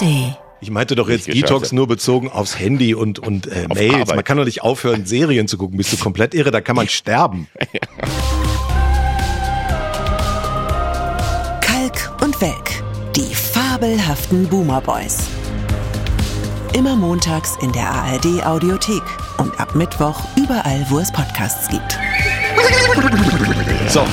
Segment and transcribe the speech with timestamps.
[0.00, 0.36] ARD.
[0.60, 3.94] Ich meinte doch jetzt Detox nur bezogen aufs Handy und, und äh, Auf Mails.
[3.94, 4.16] Arbeit.
[4.16, 5.76] Man kann doch nicht aufhören, Serien zu gucken.
[5.76, 6.50] Bist du komplett irre?
[6.50, 7.46] Da kann man sterben.
[11.60, 12.82] Kalk und Welk.
[13.14, 15.18] Die fabelhaften Boomer Boys.
[16.74, 19.02] Immer montags in der ARD Audiothek
[19.38, 21.98] und ab Mittwoch überall, wo es Podcasts gibt.
[23.88, 24.04] So.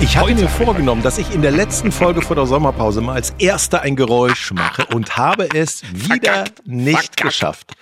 [0.00, 3.34] Ich hatte mir vorgenommen, dass ich in der letzten Folge vor der Sommerpause mal als
[3.38, 7.72] erster ein Geräusch mache und habe es wieder nicht geschafft.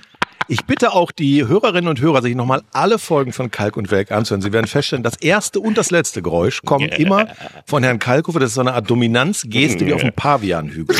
[0.47, 4.13] Ich bitte auch die Hörerinnen und Hörer, sich nochmal alle Folgen von Kalk und Welk
[4.13, 4.43] anzuhören.
[4.43, 7.29] Sie werden feststellen, das erste und das letzte Geräusch kommen immer
[7.67, 8.41] von Herrn Kalkofer.
[8.41, 10.97] Das ist so eine Art Dominanzgeste wie auf dem Pavianhügel.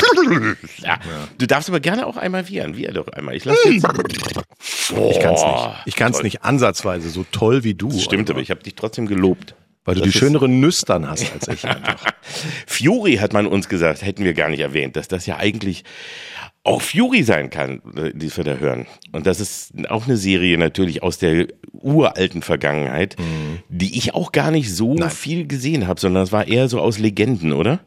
[0.79, 0.97] Ja.
[1.37, 2.75] Du darfst aber gerne auch einmal wiehern.
[2.75, 3.35] Wiehern doch einmal.
[3.35, 3.85] Ich lasse jetzt.
[3.85, 5.75] Ich kann es nicht.
[5.85, 7.91] Ich kann es nicht ansatzweise so toll wie du.
[7.91, 9.55] Stimmt, aber ich habe dich trotzdem gelobt.
[9.85, 12.03] Weil du Das die schöneren Nüstern hast als ich einfach.
[12.67, 15.83] Fury hat man uns gesagt, hätten wir gar nicht erwähnt, dass das ja eigentlich
[16.63, 18.87] auch Fury sein kann, äh, die wir da hören.
[19.11, 23.15] Und das ist auch eine Serie natürlich aus der uralten Vergangenheit,
[23.69, 25.11] die ich auch gar nicht so Nein.
[25.11, 27.79] viel gesehen habe, sondern es war eher so aus Legenden, oder?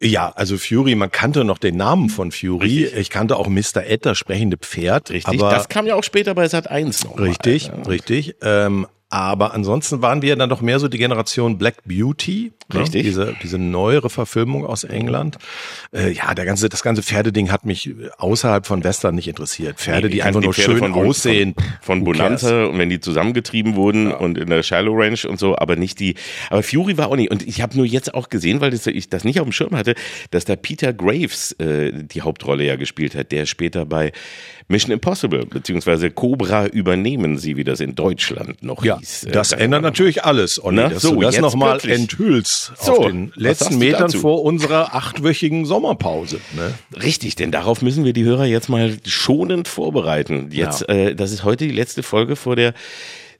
[0.00, 2.84] Ja, also Fury, man kannte noch den Namen von Fury.
[2.84, 3.84] Ich kannte auch Mr.
[3.86, 5.10] Ed, das sprechende Pferd.
[5.10, 5.40] Richtig.
[5.40, 7.16] Aber das kam ja auch später bei Sat 1 noch.
[7.16, 7.74] mal, Richtig, ja.
[7.82, 8.36] richtig.
[8.42, 12.50] Ähm, aber ansonsten waren wir dann doch mehr so die Generation Black Beauty.
[12.72, 12.80] ne?
[12.80, 13.04] Richtig.
[13.04, 15.38] Diese, diese neuere Verfilmung aus England.
[15.92, 19.78] Äh, ja, der ganze, das ganze Pferdeding hat mich außerhalb von Western nicht interessiert.
[19.78, 21.54] Pferde, die Ich einfach kannte nur Pferde schön von aussehen.
[21.80, 22.04] Von, von?
[22.04, 26.00] Bonanza und wenn die zusammengetrieben wurden und in der Shiloh Ranch und so, aber nicht
[26.00, 26.16] die.
[26.50, 27.30] Aber Fury war auch nicht.
[27.30, 29.76] Und ich habe nur jetzt auch gesehen, weil das, ich das nicht auf dem Schirm
[29.76, 29.94] hatte,
[30.32, 34.10] dass da Peter Graves äh, die Hauptrolle ja gespielt hat, der später bei
[34.66, 39.24] Mission Impossible beziehungsweise Cobra übernehmen sie, wie das in Deutschland noch Ja, hieß.
[39.24, 42.92] Äh, das da- ändert natürlich alles, Olli, Na, dass so, du das nochmal enthüllst So,
[42.98, 44.20] auf den letzten Metern dazu?
[44.20, 46.40] vor unserer achtwöchigen Sommerpause.
[46.56, 46.74] Ne?
[47.02, 50.48] Richtig, denn darauf müssen wir die Hörer jetzt mal schonend vorbereiten.
[50.52, 52.74] Jetzt, äh, das ist heute die letzte Folge vor der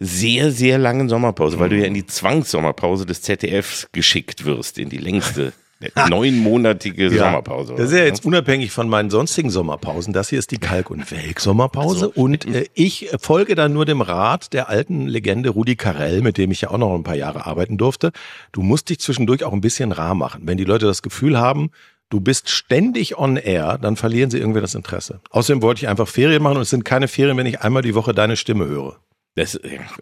[0.00, 4.88] sehr, sehr langen Sommerpause, weil du ja in die Zwangssommerpause des ZDFs geschickt wirst, in
[4.90, 5.52] die längste,
[6.08, 7.74] neunmonatige Sommerpause.
[7.76, 10.12] Das ist ja jetzt unabhängig von meinen sonstigen Sommerpausen.
[10.12, 12.10] Das hier ist die Kalk- und Welk-Sommerpause.
[12.10, 16.50] und äh, ich folge da nur dem Rat der alten Legende Rudi Carell, mit dem
[16.50, 18.12] ich ja auch noch ein paar Jahre arbeiten durfte.
[18.52, 20.42] Du musst dich zwischendurch auch ein bisschen rar machen.
[20.44, 21.70] Wenn die Leute das Gefühl haben,
[22.10, 25.20] du bist ständig on air, dann verlieren sie irgendwie das Interesse.
[25.30, 27.94] Außerdem wollte ich einfach Ferien machen und es sind keine Ferien, wenn ich einmal die
[27.94, 28.98] Woche deine Stimme höre.
[29.36, 29.58] Das,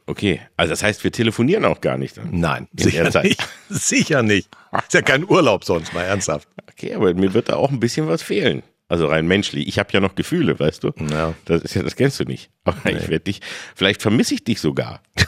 [0.07, 2.19] okay, also das heißt, wir telefonieren auch gar nicht.
[2.19, 2.29] Dann.
[2.33, 3.49] Nein, In sicher nicht.
[3.71, 4.49] Sicher nicht.
[4.77, 6.49] Ist ja kein Urlaub sonst, mal ernsthaft.
[6.71, 8.63] Okay, aber mir wird da auch ein bisschen was fehlen.
[8.89, 9.69] Also rein menschlich.
[9.69, 10.93] Ich habe ja noch Gefühle, weißt du?
[11.11, 11.33] Ja.
[11.47, 12.51] Das ist ja, das kennst du nicht.
[12.65, 13.41] Aber ich werde dich,
[13.75, 15.03] vielleicht vermisse ich dich sogar.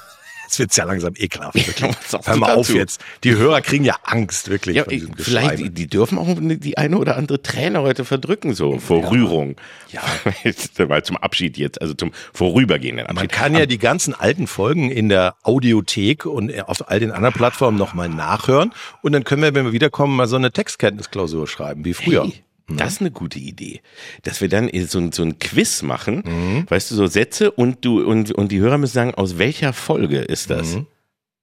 [0.45, 1.57] Jetzt wird's ja langsam ekelhaft.
[2.25, 3.03] Hör mal auf jetzt.
[3.25, 4.77] Die Hörer kriegen ja Angst, wirklich.
[4.77, 4.85] Ja,
[5.17, 9.57] vielleicht, die, die dürfen auch die eine oder andere Träne heute verdrücken, so vor Rührung.
[9.91, 10.03] Ja.
[10.87, 13.33] Mal zum Abschied jetzt, also zum vorübergehenden Man Abschied.
[13.33, 17.79] kann ja die ganzen alten Folgen in der Audiothek und auf all den anderen Plattformen
[17.79, 18.73] nochmal nachhören.
[19.03, 22.25] Und dann können wir, wenn wir wiederkommen, mal so eine Textkenntnisklausur schreiben, wie früher.
[22.25, 23.81] Hey, das ist eine gute Idee.
[24.23, 26.65] Dass wir dann so, ein- so ein Quiz machen, Mhm.
[26.69, 30.19] weißt du, so Sätze und du und, und die Hörer müssen sagen, aus welcher Folge
[30.21, 30.79] ist das?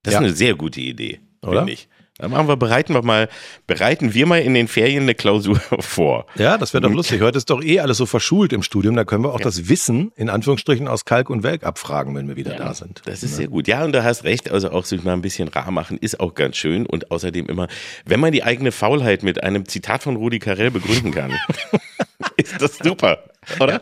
[0.03, 0.19] Das Ja.
[0.19, 1.67] ist eine sehr gute Idee, Oder?
[1.67, 1.87] ich.
[2.21, 3.29] Dann machen wir, bereiten wir mal,
[3.65, 6.27] bereiten wir mal in den Ferien eine Klausur vor.
[6.35, 7.21] Ja, das wäre doch lustig.
[7.21, 8.95] Heute ist doch eh alles so verschult im Studium.
[8.95, 12.35] Da können wir auch das Wissen in Anführungsstrichen aus Kalk und Welk abfragen, wenn wir
[12.35, 13.01] wieder da sind.
[13.05, 13.67] Das ist sehr gut.
[13.67, 14.51] Ja, und du hast recht.
[14.51, 16.85] Also auch sich mal ein bisschen rar machen ist auch ganz schön.
[16.85, 17.67] Und außerdem immer,
[18.05, 21.33] wenn man die eigene Faulheit mit einem Zitat von Rudi Carell begründen kann,
[22.37, 23.19] ist das super.
[23.59, 23.81] Oder?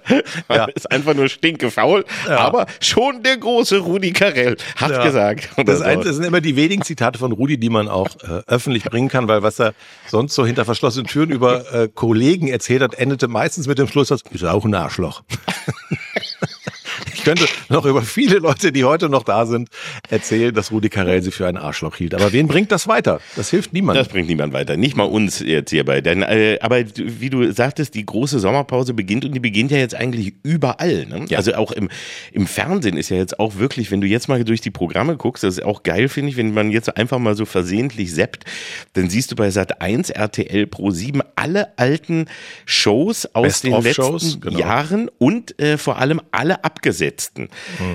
[0.49, 0.65] Ja.
[0.73, 5.03] ist einfach nur stinkefaul, aber schon der große Rudi Carell hat Ja.
[5.03, 5.49] gesagt.
[5.65, 5.83] Das, so.
[5.83, 9.09] ein, das sind immer die wenigen Zitate von Rudi, die man auch äh, öffentlich bringen
[9.09, 9.73] kann, weil was er
[10.07, 14.21] sonst so hinter verschlossenen Türen über äh, Kollegen erzählt hat, endete meistens mit dem Schlusssatz,
[14.31, 15.23] ist auch ein Arschloch.
[17.19, 19.69] ich könnte noch über viele Leute, die heute noch da sind,
[20.09, 22.15] erzählen, dass Rudi Carell sie für ein Arschloch hielt.
[22.15, 23.19] Aber wen bringt das weiter?
[23.35, 24.03] Das hilft niemandem.
[24.03, 26.01] Das bringt niemand weiter, nicht mal uns jetzt hierbei.
[26.01, 29.95] Denn, äh, aber wie du sagtest, die große Sommerpause beginnt und die beginnt ja jetzt
[29.95, 31.05] eigentlich überall.
[31.07, 31.25] Ne?
[31.27, 31.37] Ja.
[31.37, 31.89] Also auch im,
[32.31, 35.43] im Fernsehen ist ja jetzt auch wirklich, wenn du jetzt mal durch die Programme guckst,
[35.43, 38.45] das ist auch geil, finde ich, wenn man jetzt einfach mal so versehentlich seppt,
[38.93, 42.25] dann siehst du bei Sat 1, RTL Pro 7 alle alten
[42.65, 44.57] Shows aus Best den letzten Shows, genau.
[44.57, 46.63] Jahren und äh, vor allem alle
[47.09, 47.49] abgesetzten.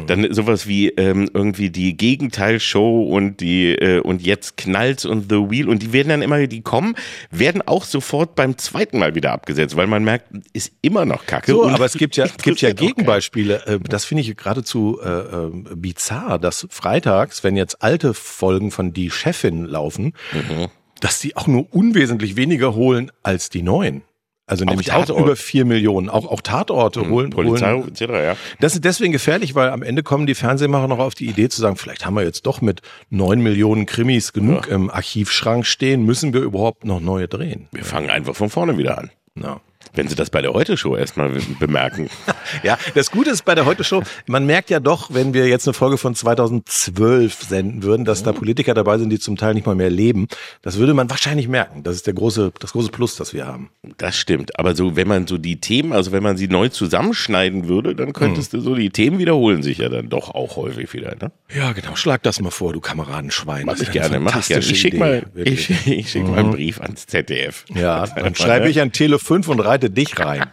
[0.06, 5.50] Dann sowas wie ähm, irgendwie die Gegenteilshow und die äh, und jetzt knallt und The
[5.50, 6.94] Wheel und die werden dann immer, die kommen,
[7.30, 11.52] werden auch sofort beim zweiten Mal wieder abgesetzt, weil man merkt, ist immer noch Kacke.
[11.52, 12.72] So, aber es gibt ja, gibt ja.
[12.72, 13.66] Gegenbeispiele.
[13.66, 18.92] Äh, Das finde ich geradezu äh, äh, bizarr, dass freitags, wenn jetzt alte Folgen von
[18.92, 20.66] Die Chefin laufen, Mhm.
[21.00, 24.02] dass die auch nur unwesentlich weniger holen als die neuen.
[24.46, 26.10] Also nämlich auch über vier Millionen.
[26.10, 27.30] Auch, auch Tatorte mhm, holen.
[27.30, 27.88] Polizei holen.
[27.88, 28.36] etc., ja.
[28.60, 31.60] Das ist deswegen gefährlich, weil am Ende kommen die Fernsehmacher noch auf die Idee zu
[31.60, 34.74] sagen, vielleicht haben wir jetzt doch mit neun Millionen Krimis genug ja.
[34.74, 37.68] im Archivschrank stehen, müssen wir überhaupt noch neue drehen.
[37.72, 39.10] Wir fangen einfach von vorne wieder an.
[39.40, 39.60] Ja.
[39.94, 42.10] Wenn Sie das bei der Heute-Show erstmal bemerken.
[42.62, 45.74] ja, das Gute ist bei der Heute-Show, man merkt ja doch, wenn wir jetzt eine
[45.74, 49.74] Folge von 2012 senden würden, dass da Politiker dabei sind, die zum Teil nicht mal
[49.74, 50.26] mehr leben.
[50.62, 51.82] Das würde man wahrscheinlich merken.
[51.82, 53.70] Das ist der große, das große Plus, das wir haben.
[53.98, 54.58] Das stimmt.
[54.58, 58.12] Aber so, wenn man so die Themen, also wenn man sie neu zusammenschneiden würde, dann
[58.12, 58.60] könntest hm.
[58.60, 61.30] du so, die Themen wiederholen sich ja dann doch auch häufig wieder, ne?
[61.54, 61.94] Ja, genau.
[61.94, 63.66] Schlag das mal vor, du Kameradenschwein.
[63.66, 64.64] Mach ich gerne, mach ich gerne.
[64.64, 66.30] Ich schick mal, ich, ich schick mhm.
[66.30, 66.54] mal einen mhm.
[66.54, 67.64] Brief ans ZDF.
[67.74, 70.44] Ja, dann schreibe ich an Tele 5 und reite dich rein.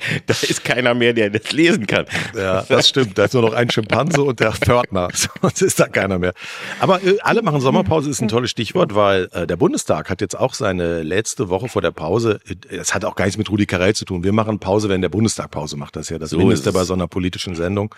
[0.26, 2.06] Da ist keiner mehr, der das lesen kann.
[2.36, 3.18] Ja, das stimmt.
[3.18, 5.08] Da ist nur noch ein Schimpanse und der Pförtner.
[5.42, 6.34] Sonst ist da keiner mehr.
[6.80, 10.38] Aber äh, alle machen Sommerpause ist ein tolles Stichwort, weil äh, der Bundestag hat jetzt
[10.38, 12.40] auch seine letzte Woche vor der Pause.
[12.70, 14.24] Es hat auch gar nichts mit Rudi Carell zu tun.
[14.24, 15.96] Wir machen Pause, wenn der Bundestag Pause macht.
[15.96, 17.94] Das ist ja das so Mindeste bei so einer politischen Sendung.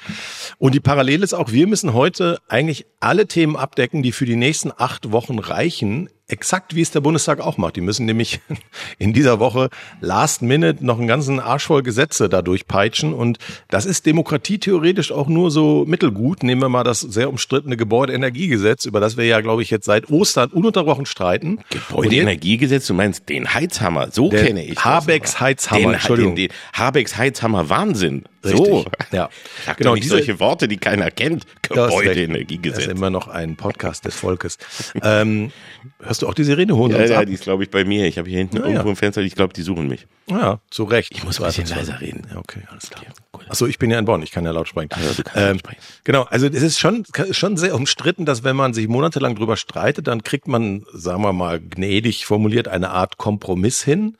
[0.58, 4.36] Und die Parallele ist auch, wir müssen heute eigentlich alle Themen abdecken, die für die
[4.36, 7.76] nächsten acht Wochen reichen exakt wie es der Bundestag auch macht.
[7.76, 8.40] Die müssen nämlich
[8.98, 9.68] in dieser Woche
[10.00, 13.38] last minute noch einen ganzen Arsch voll Gesetze dadurch peitschen und
[13.68, 16.42] das ist Demokratie theoretisch auch nur so mittelgut.
[16.42, 20.10] Nehmen wir mal das sehr umstrittene Gebäudeenergiegesetz, über das wir ja, glaube ich, jetzt seit
[20.10, 21.60] Ostern ununterbrochen streiten.
[21.70, 26.34] Gebäudeenergiegesetz, du meinst den Heizhammer, so kenne ich Habecks Heizhammer, den, Entschuldigung.
[26.36, 28.24] Den, den Habecks Heizhammer Wahnsinn.
[28.44, 28.66] Richtig.
[28.66, 29.28] So, ja.
[29.66, 31.44] Sag genau, nicht diese, solche Worte, die keiner kennt.
[31.62, 32.76] Gebäudeenergiegesetz.
[32.76, 34.58] Das ist immer noch ein Podcast des Volkes.
[35.02, 35.52] ähm,
[36.00, 36.92] hörst du auch die Sirene holen?
[36.92, 37.26] Ja, ja, ab?
[37.26, 38.06] die ist, glaube ich, bei mir.
[38.06, 38.90] Ich habe hier hinten ja, irgendwo ja.
[38.90, 40.06] im Fenster, ich glaube, die suchen mich.
[40.28, 41.12] Ja, zu Recht.
[41.12, 42.26] Ich muss ein bisschen leiser reden.
[42.30, 43.04] Ja, okay, alles klar.
[43.32, 44.90] Okay, Achso, ich bin ja in Bonn, ich kann ja laut sprechen.
[44.92, 45.80] Also, ähm, sprechen.
[46.04, 50.06] Genau, also es ist schon, schon sehr umstritten, dass wenn man sich monatelang drüber streitet,
[50.06, 54.16] dann kriegt man, sagen wir mal, gnädig formuliert eine Art Kompromiss hin.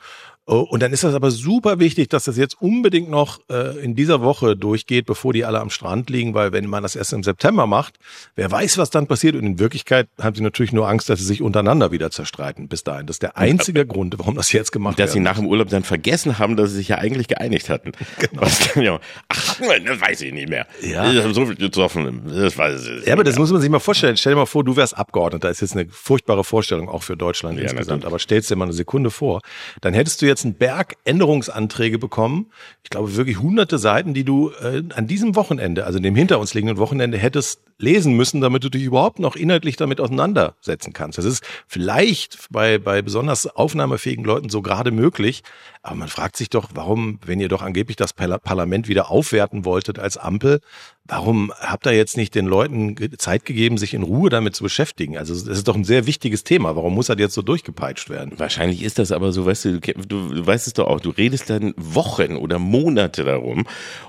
[0.52, 3.94] Oh, und dann ist das aber super wichtig, dass das jetzt unbedingt noch äh, in
[3.94, 7.22] dieser Woche durchgeht, bevor die alle am Strand liegen, weil wenn man das erst im
[7.22, 8.00] September macht,
[8.34, 9.36] wer weiß, was dann passiert.
[9.36, 12.82] Und in Wirklichkeit haben sie natürlich nur Angst, dass sie sich untereinander wieder zerstreiten bis
[12.82, 13.06] dahin.
[13.06, 15.06] Das ist der einzige Grund, warum das jetzt gemacht wird.
[15.06, 17.92] Dass sie nach dem Urlaub dann vergessen haben, dass sie sich ja eigentlich geeinigt hatten.
[18.18, 18.42] Genau.
[18.42, 19.56] Was ja, ach,
[19.86, 20.66] das weiß ich nicht mehr.
[20.82, 21.10] Ja.
[21.10, 22.22] Ich so viel getroffen.
[22.26, 24.16] Das weiß ich ja, aber das muss man sich mal vorstellen.
[24.16, 25.48] Stell dir mal vor, du wärst Abgeordneter.
[25.48, 27.88] Das ist jetzt eine furchtbare Vorstellung auch für Deutschland ja, insgesamt.
[27.88, 28.06] Natürlich.
[28.06, 29.40] Aber stellst dir mal eine Sekunde vor.
[29.80, 32.46] Dann hättest du jetzt jetzt einen Berg Änderungsanträge bekommen.
[32.82, 36.54] Ich glaube wirklich hunderte Seiten, die du äh, an diesem Wochenende, also dem hinter uns
[36.54, 41.18] liegenden Wochenende, hättest lesen müssen, damit du dich überhaupt noch inhaltlich damit auseinandersetzen kannst.
[41.18, 45.42] Das ist vielleicht bei, bei besonders aufnahmefähigen Leuten so gerade möglich.
[45.82, 49.98] Aber man fragt sich doch, warum, wenn ihr doch angeblich das Parlament wieder aufwerten wolltet
[49.98, 50.60] als Ampel,
[51.06, 55.16] warum habt ihr jetzt nicht den Leuten Zeit gegeben, sich in Ruhe damit zu beschäftigen?
[55.16, 56.76] Also das ist doch ein sehr wichtiges Thema.
[56.76, 58.38] Warum muss das jetzt so durchgepeitscht werden?
[58.38, 61.50] Wahrscheinlich ist das aber so, weißt du, du, du weißt es doch auch, du redest
[61.50, 63.66] dann Wochen oder Monate darum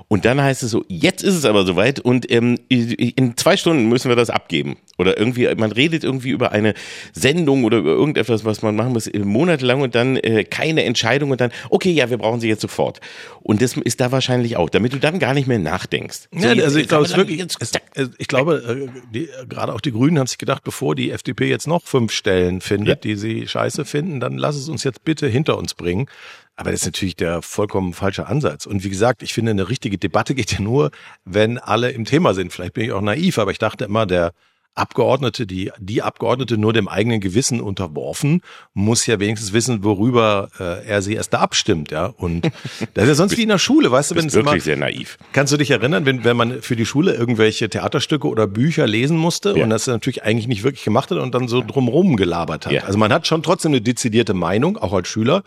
[0.10, 3.88] und dann heißt es so, jetzt ist es aber soweit und ähm, in zwei Stunden
[3.88, 4.78] müssen wir das abgeben.
[4.98, 6.74] Oder irgendwie, man redet irgendwie über eine
[7.14, 11.32] Sendung oder über irgendetwas, was man machen muss, äh, monatelang und dann äh, keine Entscheidung
[11.32, 13.00] und dann, okay, ja, wir brauchen sie jetzt sofort.
[13.42, 16.30] Und das ist da wahrscheinlich auch, damit du dann gar nicht mehr nachdenkst.
[16.32, 17.72] So, ja, also ich glaube, es wirklich, es,
[18.18, 21.68] ich glaube, äh, die, gerade auch die Grünen haben sich gedacht, bevor die FDP jetzt
[21.68, 22.96] noch fünf Stellen findet, ja.
[22.96, 26.08] die sie scheiße finden, dann lass es uns jetzt bitte hinter uns bringen.
[26.56, 28.66] Aber das ist natürlich der vollkommen falsche Ansatz.
[28.66, 30.92] Und wie gesagt, ich finde, eine richtige Debatte geht ja nur,
[31.26, 32.54] wenn alle im Thema sind.
[32.54, 34.34] Vielleicht bin ich auch naiv, aber ich dachte immer, der
[34.74, 38.42] Abgeordnete, die, die Abgeordnete nur dem eigenen Gewissen unterworfen,
[38.74, 42.06] muss ja wenigstens wissen, worüber äh, er sie erst da abstimmt, ja.
[42.06, 42.46] Und
[42.94, 44.78] das ist ja sonst wie in der Schule, weißt du, wenn es wirklich immer, sehr
[44.78, 45.18] naiv.
[45.34, 49.18] Kannst du dich erinnern, wenn, wenn man für die Schule irgendwelche Theaterstücke oder Bücher lesen
[49.18, 49.64] musste ja.
[49.64, 52.72] und das natürlich eigentlich nicht wirklich gemacht hat und dann so drumrum gelabert hat.
[52.72, 52.84] Ja.
[52.84, 55.44] Also man hat schon trotzdem eine dezidierte Meinung, auch als Schüler.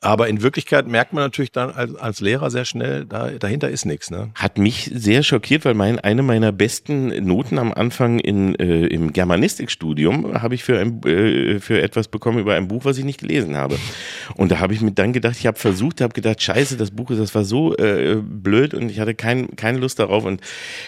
[0.00, 3.84] Aber in Wirklichkeit merkt man natürlich dann als, als Lehrer sehr schnell, da, dahinter ist
[3.84, 4.12] nichts.
[4.12, 4.30] Ne?
[4.36, 9.12] Hat mich sehr schockiert, weil mein, eine meiner besten Noten am Anfang in, äh, im
[9.12, 13.18] Germanistikstudium habe ich für, ein, äh, für etwas bekommen über ein Buch, was ich nicht
[13.18, 13.76] gelesen habe.
[14.36, 17.08] Und da habe ich mir dann gedacht, ich habe versucht, habe gedacht, scheiße, das Buch,
[17.08, 20.40] das war so äh, blöd und ich hatte kein, keine Lust darauf und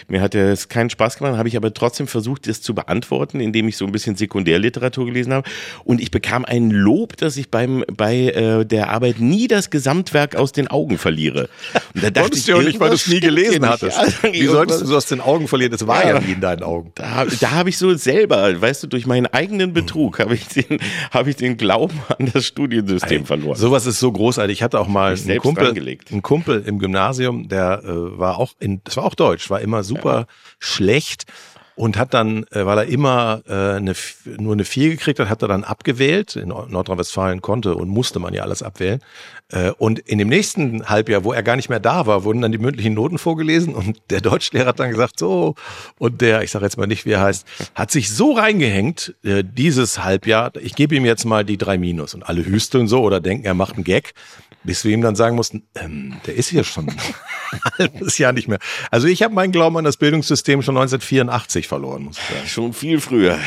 [0.07, 3.67] mir hat es keinen Spaß gemacht, habe ich aber trotzdem versucht, das zu beantworten, indem
[3.67, 5.49] ich so ein bisschen Sekundärliteratur gelesen habe.
[5.83, 9.71] Und ich bekam ein Lob, dass ich beim bei äh, der Arbeit Arbeit nie das
[9.71, 11.49] Gesamtwerk aus den Augen verliere.
[11.95, 13.97] Und da dachte ich, ja nicht, weil du es nie gelesen hattest.
[14.21, 15.71] Wie solltest du so aus den Augen verlieren?
[15.71, 16.91] Das war ja, ja nie in deinen Augen.
[16.93, 20.77] Da, da habe ich so selber, weißt du, durch meinen eigenen Betrug habe ich den,
[21.09, 23.57] habe ich den Glauben an das Studiensystem verloren.
[23.57, 24.59] Sowas ist so großartig.
[24.59, 28.81] Ich hatte auch mal einen Kumpel, einen Kumpel im Gymnasium, der äh, war auch in,
[28.83, 30.25] das war auch Deutsch, war immer super ja.
[30.59, 31.25] schlecht
[31.75, 33.93] und hat dann, äh, weil er immer äh, eine,
[34.37, 36.35] nur eine 4 gekriegt hat, hat er dann abgewählt.
[36.35, 39.01] In Nordrhein-Westfalen konnte und musste man ja alles abwählen.
[39.49, 42.51] Äh, und in dem nächsten Halbjahr, wo er gar nicht mehr da war, wurden dann
[42.51, 45.55] die mündlichen Noten vorgelesen und der Deutschlehrer hat dann gesagt, so,
[45.97, 49.43] und der, ich sage jetzt mal nicht, wie er heißt, hat sich so reingehängt, äh,
[49.43, 52.13] dieses Halbjahr, ich gebe ihm jetzt mal die drei Minus.
[52.13, 54.13] Und alle hüsteln so oder denken, er macht einen Gag
[54.63, 56.87] bis wir ihm dann sagen mussten, ähm, der ist hier schon
[57.51, 58.59] ein halbes Jahr nicht mehr.
[58.91, 62.47] Also ich habe meinen Glauben an das Bildungssystem schon 1984 verloren, muss ich sagen.
[62.47, 63.37] Schon viel früher.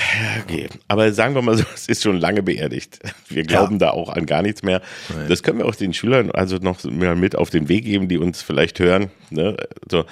[0.43, 0.69] Okay.
[0.89, 2.99] Aber sagen wir mal so, es ist schon lange beerdigt.
[3.29, 3.87] Wir glauben ja.
[3.87, 4.83] da auch an gar nichts mehr.
[5.15, 5.29] Nein.
[5.29, 8.19] Das können wir auch den Schülern also noch mal mit auf den Weg geben, die
[8.19, 9.11] uns vielleicht hören.
[9.31, 9.57] Ne?
[9.85, 10.05] Also,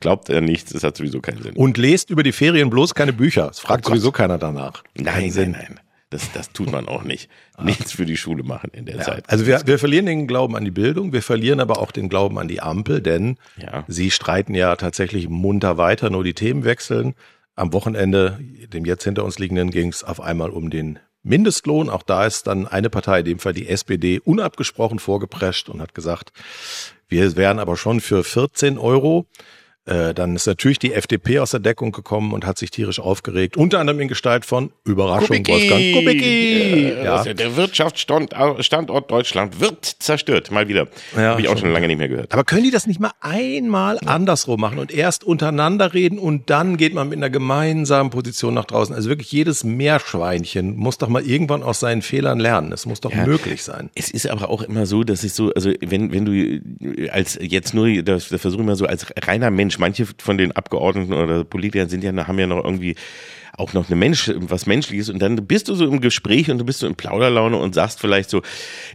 [0.00, 1.54] glaubt er nichts, das hat sowieso keinen Sinn.
[1.54, 3.48] Und lest über die Ferien bloß keine Bücher.
[3.50, 4.82] Es fragt oh sowieso keiner danach.
[4.96, 5.80] Nein, nein, nein.
[6.10, 7.28] Das, das tut man auch nicht.
[7.54, 7.64] Ah.
[7.64, 9.02] Nichts für die Schule machen in der ja.
[9.02, 9.28] Zeit.
[9.28, 12.38] Also wir, wir verlieren den Glauben an die Bildung, wir verlieren aber auch den Glauben
[12.38, 13.84] an die Ampel, denn ja.
[13.88, 17.14] sie streiten ja tatsächlich munter weiter, nur die Themen wechseln.
[17.54, 18.38] Am Wochenende,
[18.72, 21.90] dem jetzt hinter uns liegenden, ging es auf einmal um den Mindestlohn.
[21.90, 25.94] Auch da ist dann eine Partei, in dem Fall die SPD, unabgesprochen vorgeprescht und hat
[25.94, 26.32] gesagt,
[27.08, 29.26] wir wären aber schon für 14 Euro.
[29.88, 33.56] Äh, dann ist natürlich die FDP aus der Deckung gekommen und hat sich tierisch aufgeregt,
[33.56, 35.52] unter anderem in Gestalt von Überraschung Kubicki.
[35.52, 36.88] Wolfgang Kubicki.
[36.88, 37.34] Ja, ja.
[37.34, 40.88] Der Wirtschaftsstandort Deutschland wird zerstört, mal wieder.
[41.16, 42.34] Ja, Habe ich auch schon lange nicht mehr gehört.
[42.34, 44.08] Aber können die das nicht mal einmal ja.
[44.08, 48.66] andersrum machen und erst untereinander reden und dann geht man mit einer gemeinsamen Position nach
[48.66, 48.94] draußen?
[48.94, 52.72] Also wirklich jedes Meerschweinchen muss doch mal irgendwann aus seinen Fehlern lernen.
[52.72, 53.24] Es muss doch ja.
[53.24, 53.88] möglich sein.
[53.94, 57.72] Es ist aber auch immer so, dass ich so, also wenn, wenn du als jetzt
[57.72, 61.44] nur, das, das versuche ich mal so als reiner Mensch manche von den Abgeordneten oder
[61.44, 62.94] Politikern sind ja, haben ja noch irgendwie
[63.56, 65.08] auch noch eine Mensch, was Menschliches.
[65.08, 68.00] Und dann bist du so im Gespräch und du bist so in Plauderlaune und sagst
[68.00, 68.42] vielleicht so,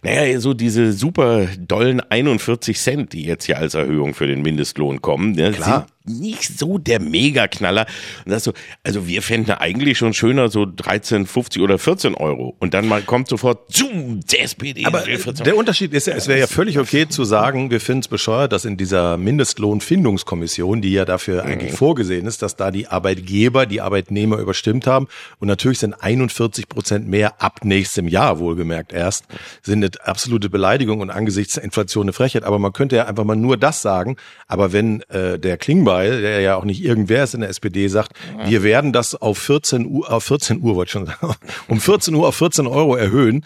[0.04, 5.02] naja, so diese super dollen 41 Cent, die jetzt ja als Erhöhung für den Mindestlohn
[5.02, 7.86] kommen, ne, Klar nicht so der Megaknaller.
[8.26, 12.56] Und das so, also wir fänden eigentlich schon schöner so 13, 50 oder 14 Euro.
[12.60, 14.86] Und dann mal kommt sofort, zoom, der SPD.
[14.86, 18.08] Aber der Unterschied ist ja, es wäre ja völlig okay zu sagen, wir finden es
[18.10, 21.78] bescheuert, dass in dieser Mindestlohnfindungskommission, die ja dafür eigentlich mhm.
[21.78, 25.08] vorgesehen ist, dass da die Arbeitgeber die Arbeitnehmer überstimmt haben.
[25.40, 29.26] Und natürlich sind 41 Prozent mehr ab nächstem Jahr, wohlgemerkt erst,
[29.62, 32.44] sind eine absolute Beleidigung und angesichts der Inflation eine Frechheit.
[32.44, 34.18] Aber man könnte ja einfach mal nur das sagen.
[34.48, 37.88] Aber wenn äh, der Klingbeil Kuhlbeil, der ja auch nicht irgendwer ist in der SPD,
[37.88, 38.50] sagt, ja.
[38.50, 41.36] wir werden das auf 14 Uhr, auf 14 Uhr, wollte ich schon sagen,
[41.68, 43.46] um 14 Uhr auf 14 Euro erhöhen.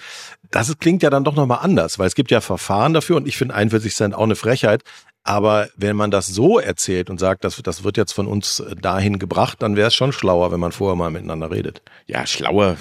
[0.51, 3.37] Das klingt ja dann doch nochmal anders, weil es gibt ja Verfahren dafür und ich
[3.37, 4.83] finde 41 Cent auch eine Frechheit.
[5.23, 9.19] Aber wenn man das so erzählt und sagt, das, das wird jetzt von uns dahin
[9.19, 11.81] gebracht, dann wäre es schon schlauer, wenn man vorher mal miteinander redet.
[12.05, 12.77] Ja, schlauer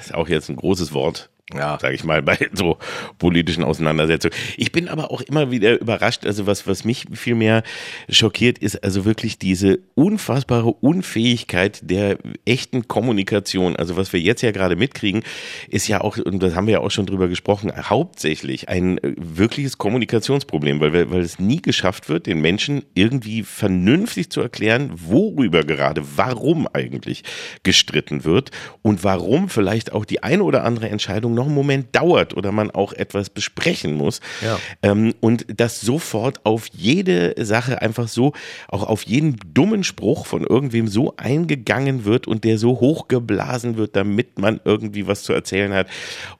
[0.00, 2.78] ist auch jetzt ein großes Wort ja, sage ich mal, bei so
[3.18, 4.34] politischen Auseinandersetzungen.
[4.56, 7.62] Ich bin aber auch immer wieder überrascht, also was, was mich viel mehr
[8.08, 13.76] schockiert, ist also wirklich diese unfassbare Unfähigkeit der echten Kommunikation.
[13.76, 15.22] Also was wir jetzt ja gerade mitkriegen,
[15.68, 19.14] ist ja auch, und das haben wir ja auch schon drüber gesprochen, hauptsächlich ein äh,
[19.16, 24.90] wirkliches Kommunikationsproblem, weil, wir, weil es nie geschafft wird, den Menschen irgendwie vernünftig zu erklären,
[24.94, 27.24] worüber gerade, warum eigentlich
[27.62, 28.50] gestritten wird
[28.82, 32.70] und warum vielleicht auch die eine oder andere Entscheidung noch einen Moment dauert oder man
[32.70, 34.20] auch etwas besprechen muss.
[34.42, 34.58] Ja.
[34.82, 38.34] Ähm, und das sofort auf jede Sache einfach so,
[38.68, 43.96] auch auf jeden dummen Spruch von irgendwem so eingegangen wird und der so hochgeblasen wird,
[43.96, 45.88] damit man irgendwie was zu erzählen hat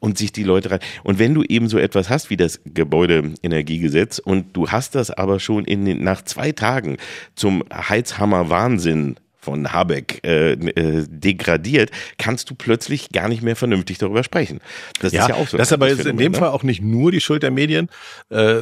[0.00, 0.80] und sich die Leute rein.
[1.02, 5.40] Und wenn du eben so etwas hast wie das Gebäudeenergiegesetz und du hast das aber
[5.40, 6.98] schon in den, nach zwei Tagen
[7.34, 13.98] zum Heizhammer Wahnsinn von Habeck äh, äh, degradiert, kannst du plötzlich gar nicht mehr vernünftig
[13.98, 14.60] darüber sprechen.
[15.00, 15.56] Das ja, ist ja auch so.
[15.56, 16.38] Das ist aber jetzt in dem ne?
[16.38, 17.88] Fall auch nicht nur die Schuld der Medien,
[18.28, 18.58] äh,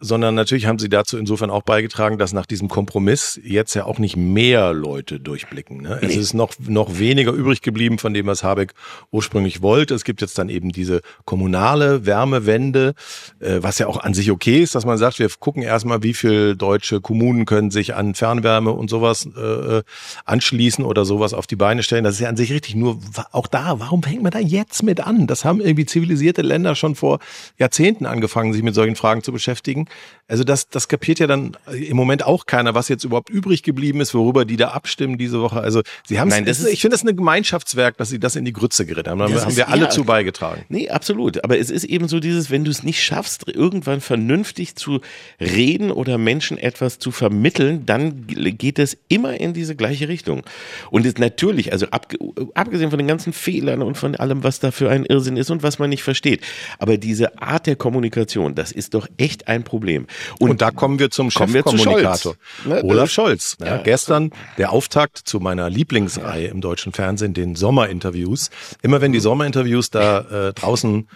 [0.00, 3.98] sondern natürlich haben sie dazu insofern auch beigetragen, dass nach diesem Kompromiss jetzt ja auch
[3.98, 5.82] nicht mehr Leute durchblicken.
[5.82, 5.98] Ne?
[6.00, 6.08] Nee.
[6.08, 8.72] Es ist noch, noch weniger übrig geblieben von dem, was Habeck
[9.10, 9.94] ursprünglich wollte.
[9.94, 12.94] Es gibt jetzt dann eben diese kommunale Wärmewende,
[13.40, 16.14] äh, was ja auch an sich okay ist, dass man sagt, wir gucken erstmal, wie
[16.14, 19.82] viel deutsche Kommunen können sich an Fernwärme und sowas äh,
[20.24, 22.04] anschließen oder sowas auf die Beine stellen.
[22.04, 22.74] Das ist ja an sich richtig.
[22.74, 22.98] Nur
[23.32, 25.26] auch da, warum fängt man da jetzt mit an?
[25.26, 27.18] Das haben irgendwie zivilisierte Länder schon vor
[27.58, 29.88] Jahrzehnten angefangen, sich mit solchen Fragen zu beschäftigen.
[30.28, 34.00] Also das, das kapiert ja dann im Moment auch keiner, was jetzt überhaupt übrig geblieben
[34.00, 35.60] ist, worüber die da abstimmen diese Woche.
[35.60, 38.44] Also sie haben Nein, das ist, ich finde das ein Gemeinschaftswerk, dass sie das in
[38.44, 39.18] die Grütze geritten haben.
[39.18, 40.64] Da haben wir alle ja, zu beigetragen.
[40.68, 41.44] Nee, absolut.
[41.44, 45.00] Aber es ist eben so dieses, wenn du es nicht schaffst, irgendwann vernünftig zu
[45.40, 50.11] reden oder Menschen etwas zu vermitteln, dann geht es immer in diese gleiche Richtung.
[50.12, 50.42] Richtung.
[50.90, 52.12] Und ist natürlich, also ab,
[52.54, 55.62] abgesehen von den ganzen Fehlern und von allem, was da für ein Irrsinn ist und
[55.62, 56.42] was man nicht versteht,
[56.78, 60.06] aber diese Art der Kommunikation, das ist doch echt ein Problem.
[60.38, 62.34] Und, und da kommen wir zum Chefkommunikator.
[62.64, 63.56] Ne, Olaf Scholz.
[63.60, 63.82] Ja, Ja.
[63.82, 68.50] Gestern der Auftakt zu meiner Lieblingsreihe im deutschen Fernsehen, den Sommerinterviews.
[68.82, 71.08] Immer wenn die Sommerinterviews da äh, draußen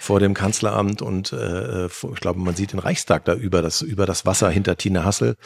[0.00, 3.82] vor dem Kanzleramt und äh, vor- ich glaube, man sieht den Reichstag da über das,
[3.82, 5.36] über das Wasser hinter Tine Hassel.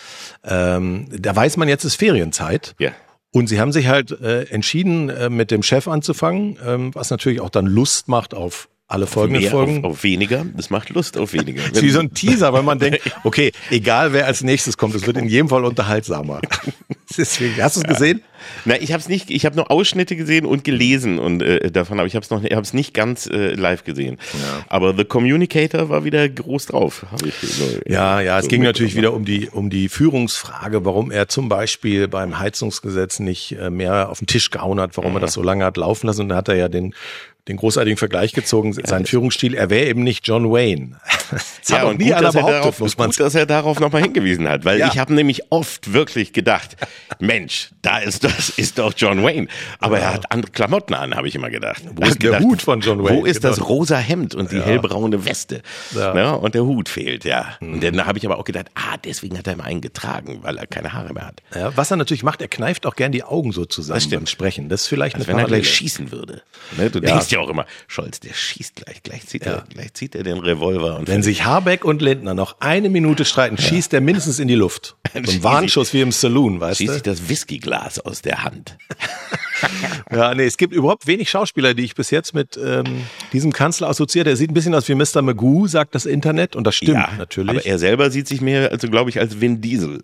[0.44, 2.75] Ähm, da weiß man, jetzt ist Ferienzeit.
[2.78, 2.92] Ja.
[3.32, 7.40] Und sie haben sich halt äh, entschieden, äh, mit dem Chef anzufangen, ähm, was natürlich
[7.40, 9.78] auch dann Lust macht auf alle folgenden Mehr Folgen.
[9.84, 11.62] auf, auf weniger, das macht Lust auf weniger.
[11.62, 14.94] Das ist wie so ein Teaser, weil man denkt, okay, egal wer als nächstes kommt,
[14.94, 16.40] es wird in jedem Fall unterhaltsamer.
[17.16, 18.23] Deswegen, hast du es gesehen?
[18.64, 21.98] Na, ich habe es nicht, ich habe nur Ausschnitte gesehen und gelesen und äh, davon,
[21.98, 24.18] aber ich habe es noch, ich habe es nicht ganz äh, live gesehen.
[24.68, 27.34] Aber The Communicator war wieder groß drauf, ich.
[27.48, 31.28] So, Ja, ja, es so ging natürlich wieder um die, um die Führungsfrage, warum er
[31.28, 35.34] zum Beispiel beim Heizungsgesetz nicht äh, mehr auf den Tisch gehauen hat, warum er das
[35.34, 36.22] so lange hat laufen lassen.
[36.22, 36.94] Und da hat er ja den,
[37.48, 40.96] den großartigen Vergleich gezogen, sein Führungsstil, er wäre eben nicht John Wayne.
[41.66, 43.34] Das hat Ja, und nie gut, einer dass er behauptet, darauf, muss man gut, dass
[43.34, 44.88] er darauf nochmal hingewiesen hat, weil Ja.
[44.92, 46.76] ich habe nämlich oft wirklich gedacht,
[47.18, 49.48] Mensch, da ist das ist doch John Wayne,
[49.78, 51.82] aber er hat andere Klamotten an, habe ich immer gedacht.
[51.94, 53.54] Wo ist der Hut von John Wayne, Wo ist genau.
[53.54, 55.62] das rosa Hemd und die hellbraune Weste?
[55.94, 56.12] Ja.
[56.12, 56.18] Mhm.
[56.18, 57.56] Ja, und der Hut fehlt, ja.
[57.62, 60.58] Und dann habe ich aber auch gedacht, ah, deswegen hat er immer einen getragen, weil
[60.58, 61.42] er keine Haare mehr hat.
[61.54, 64.20] Ja, was er natürlich macht, er kneift auch gern die Augen so zusammen Das stimmt.
[64.24, 64.68] beim Sprechen.
[64.68, 65.62] Das ist vielleicht Als eine wenn er Parallele.
[65.62, 66.42] gleich schießen würde.
[66.76, 66.90] Ne?
[66.90, 67.06] Du Ja.
[67.06, 70.38] denkst ja auch immer, Scholz, der schießt gleich, gleich zieht, er, gleich zieht er den
[70.38, 74.48] Revolver und Wenn sich Habeck und Lindner noch eine Minute streiten, schießt er mindestens in
[74.48, 74.96] die Luft.
[75.14, 76.94] So Schießt ein Warnschuss wie im Saloon, weißt schießt du?
[76.94, 78.76] sich das Whiskyglas aus der Hand.
[80.12, 82.85] Ja, nee, es gibt überhaupt wenig Schauspieler, die ich bis jetzt mit ähm,
[83.33, 84.25] diesem Kanzler assoziiere.
[84.25, 85.23] Der sieht ein bisschen aus wie Mr.
[85.23, 86.54] Magoo, sagt das Internet.
[86.56, 87.50] Und das stimmt ja, natürlich.
[87.50, 90.02] Aber er selber sieht sich mehr, also glaube ich, als Vin Diesel.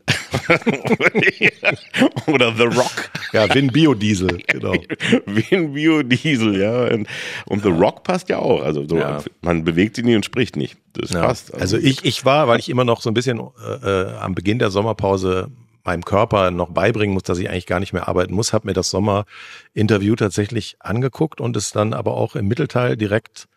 [2.27, 3.11] Oder The Rock.
[3.33, 4.73] ja, Vin Biodiesel, genau.
[5.27, 6.85] Vin Biodiesel, ja.
[6.93, 7.07] Und,
[7.47, 8.63] und The Rock passt ja auch.
[8.63, 9.23] Also so, Ja.
[9.43, 10.77] man bewegt sich nie und spricht nicht.
[10.95, 11.23] Das Ja.
[11.23, 11.55] passt.
[11.55, 14.59] Also ich, ich war, weil ich immer noch so ein bisschen äh, äh, am Beginn
[14.59, 15.49] der Sommerpause
[15.85, 18.75] meinem Körper noch beibringen muss, dass ich eigentlich gar nicht mehr arbeiten muss, habe mir
[18.75, 23.49] das Sommerinterview tatsächlich angeguckt und es dann aber auch im Mittelteil direkt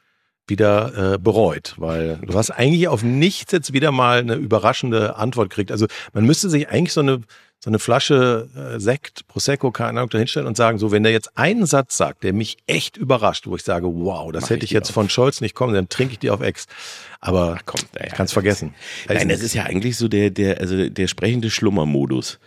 [0.47, 5.49] wieder äh, bereut, weil du hast eigentlich auf nichts jetzt wieder mal eine überraschende Antwort
[5.49, 5.71] gekriegt.
[5.71, 7.21] Also man müsste sich eigentlich so eine
[7.63, 11.37] so eine Flasche äh, Sekt, Prosecco, keine Ahnung, dahinstellen und sagen, so, wenn der jetzt
[11.37, 14.71] einen Satz sagt, der mich echt überrascht, wo ich sage, wow, das Mach hätte ich
[14.71, 14.95] jetzt auf.
[14.95, 16.65] von Scholz nicht kommen, dann trinke ich die auf Ex.
[17.21, 18.75] Aber komm, naja, ich kann es das vergessen.
[19.07, 22.37] Nein, das ist ja eigentlich so der, der, also der sprechende Schlummermodus.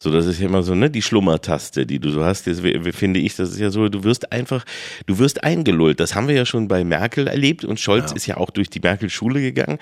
[0.00, 3.18] So, das ist ja immer so, ne, die Schlummertaste, die du so hast, w- finde
[3.18, 4.64] ich, das ist ja so, du wirst einfach,
[5.06, 5.98] du wirst eingelullt.
[5.98, 8.78] Das haben wir ja schon bei Merkel erlebt und Scholz ist ja auch durch die
[8.78, 9.78] Merkel-Schule gegangen.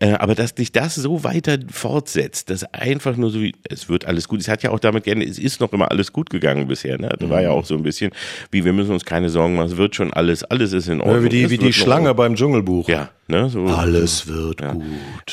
[0.00, 4.04] Äh, aber dass dich das so weiter fortsetzt, dass einfach nur so wie, es wird
[4.04, 4.40] alles gut.
[4.40, 7.14] Es hat ja auch damit gerne, es ist noch immer alles gut gegangen bisher, ne?
[7.16, 8.10] Das war ja auch so ein bisschen,
[8.50, 11.18] wie wir müssen uns keine Sorgen machen, es wird schon alles, alles ist in Ordnung.
[11.18, 12.88] Ja, wie die, wie die Schlange beim Dschungelbuch.
[12.88, 13.66] Ja, ne, so.
[13.66, 14.72] Alles wird Ja.
[14.72, 14.82] gut.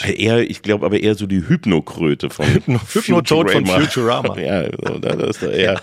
[0.08, 2.46] Eher, ich glaube aber eher so die Hypnokröte von
[2.94, 4.19] Hypnotod von Futurama.
[4.40, 5.82] Ja, so, da- das ist doch eher.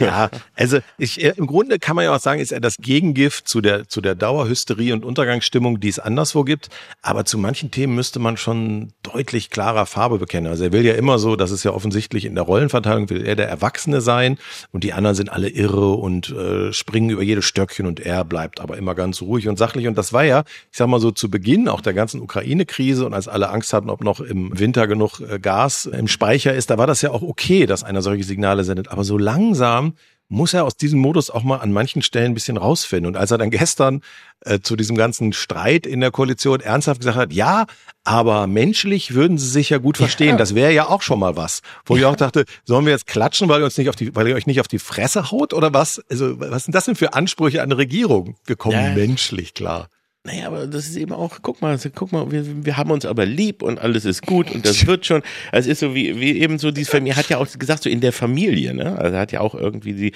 [0.00, 3.48] Ja, also ich, äh, im Grunde kann man ja auch sagen, ist er das Gegengift
[3.48, 6.68] zu der, zu der Dauerhysterie und Untergangsstimmung, die es anderswo gibt.
[7.02, 10.48] Aber zu manchen Themen müsste man schon deutlich klarer Farbe bekennen.
[10.50, 13.36] Also er will ja immer so, das ist ja offensichtlich in der Rollenverteilung, will er
[13.36, 14.38] der Erwachsene sein
[14.72, 18.60] und die anderen sind alle irre und äh, springen über jedes Stöckchen und er bleibt
[18.60, 19.86] aber immer ganz ruhig und sachlich.
[19.86, 23.14] Und das war ja, ich sag mal so, zu Beginn auch der ganzen Ukraine-Krise und
[23.14, 26.78] als alle Angst hatten, ob noch im Winter genug äh, Gas im Speicher ist, da
[26.78, 28.88] war das ja auch okay, dass einer solche Signale sendet.
[28.88, 29.94] Aber so langsam
[30.30, 33.06] muss er aus diesem Modus auch mal an manchen Stellen ein bisschen rausfinden.
[33.06, 34.02] Und als er dann gestern
[34.44, 37.64] äh, zu diesem ganzen Streit in der Koalition ernsthaft gesagt hat, ja,
[38.04, 40.36] aber menschlich würden sie sich ja gut verstehen.
[40.36, 41.62] Das wäre ja auch schon mal was.
[41.86, 44.28] Wo ich auch dachte, sollen wir jetzt klatschen, weil ihr uns nicht auf die, weil
[44.28, 46.02] ihr euch nicht auf die Fresse haut oder was?
[46.10, 48.36] Also, was sind das denn für Ansprüche an eine Regierung?
[48.44, 48.94] Wir kommen Ja.
[48.94, 49.88] menschlich klar.
[50.30, 53.24] Naja, aber das ist eben auch, guck mal, guck mal, wir, wir haben uns aber
[53.24, 55.22] lieb und alles ist gut und das wird schon.
[55.52, 58.02] Es ist so wie, wie eben so, diese Familie hat ja auch gesagt, so in
[58.02, 58.98] der Familie, ne?
[58.98, 60.12] Also er hat ja auch irgendwie die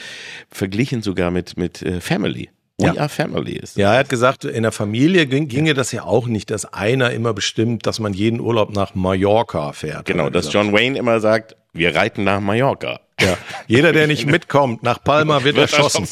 [0.50, 2.50] verglichen sogar mit, mit äh, Family.
[2.78, 2.96] We Ja.
[2.96, 3.76] are family ist.
[3.78, 7.10] Ja, er hat gesagt, in der Familie ging, ginge das ja auch nicht, dass einer
[7.12, 10.04] immer bestimmt, dass man jeden Urlaub nach Mallorca fährt.
[10.06, 10.54] Genau, dass gesagt.
[10.66, 13.00] John Wayne immer sagt, wir reiten nach Mallorca.
[13.20, 13.38] Ja.
[13.66, 16.06] Jeder, der nicht mitkommt nach Palma, wird, Wird erschossen.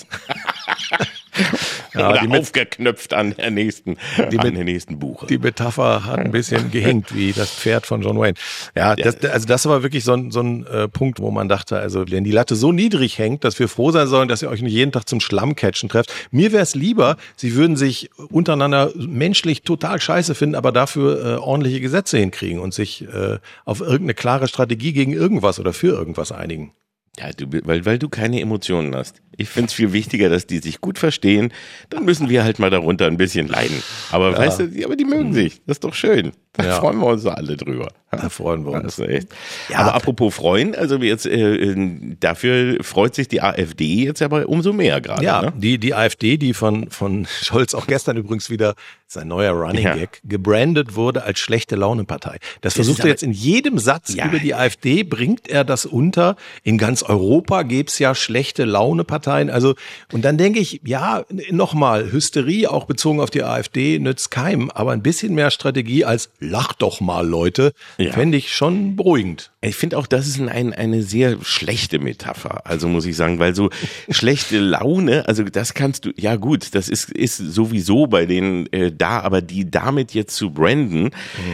[2.00, 5.26] Ja, Oder die, aufgeknöpft an der nächsten, an Met- der nächsten Buche.
[5.26, 8.34] die Metapher hat ein bisschen gehinkt, wie das Pferd von John Wayne.
[8.76, 11.78] Ja, das, also das war wirklich so ein, so ein äh, Punkt, wo man dachte,
[11.78, 14.62] also wenn die Latte so niedrig hängt, dass wir froh sein sollen, dass ihr euch
[14.62, 16.12] nicht jeden Tag zum Schlammcatchen trefft.
[16.30, 21.36] Mir wäre es lieber, sie würden sich untereinander menschlich total scheiße finden, aber dafür äh,
[21.38, 26.32] ordentliche Gesetze hinkriegen und sich äh, auf irgendeine klare Strategie gegen irgendwas oder für irgendwas
[26.32, 26.72] einigen.
[27.20, 29.20] Ja, du, weil, weil du keine Emotionen hast.
[29.36, 31.52] Ich finde es viel wichtiger, dass die sich gut verstehen.
[31.90, 33.82] Dann müssen wir halt mal darunter ein bisschen leiden.
[34.10, 34.38] Aber ja.
[34.38, 35.60] weißt du, aber die mögen sich.
[35.66, 36.32] Das ist doch schön.
[36.52, 36.80] Da ja.
[36.80, 37.88] freuen wir uns alle drüber.
[38.10, 38.98] Da freuen wir uns.
[38.98, 39.28] echt.
[39.68, 39.78] Ja.
[39.78, 41.76] Aber apropos freuen, also jetzt äh,
[42.18, 45.24] dafür freut sich die AfD jetzt aber umso mehr gerade.
[45.24, 45.52] Ja, ne?
[45.56, 48.74] die, die AfD, die von, von Scholz auch gestern übrigens wieder
[49.06, 49.94] sein neuer Running ja.
[49.94, 52.38] Gag, gebrandet wurde als schlechte Laune-Partei.
[52.60, 56.36] Das, das versucht er jetzt in jedem Satz über die AfD, bringt er das unter.
[56.62, 59.50] In ganz Europa gäbe es ja schlechte Laune-Parteien.
[59.50, 59.74] Also,
[60.12, 64.92] und dann denke ich, ja, nochmal, Hysterie, auch bezogen auf die AfD, nützt keinem, aber
[64.92, 68.12] ein bisschen mehr Strategie als lach doch mal, Leute, ja.
[68.12, 69.52] fände ich schon beruhigend.
[69.60, 72.66] Ich finde auch, das ist ein, eine sehr schlechte Metapher.
[72.66, 73.68] Also muss ich sagen, weil so
[74.10, 78.90] schlechte Laune, also das kannst du, ja gut, das ist, ist sowieso bei denen äh,
[78.90, 81.10] da, aber die damit jetzt zu branden, mhm.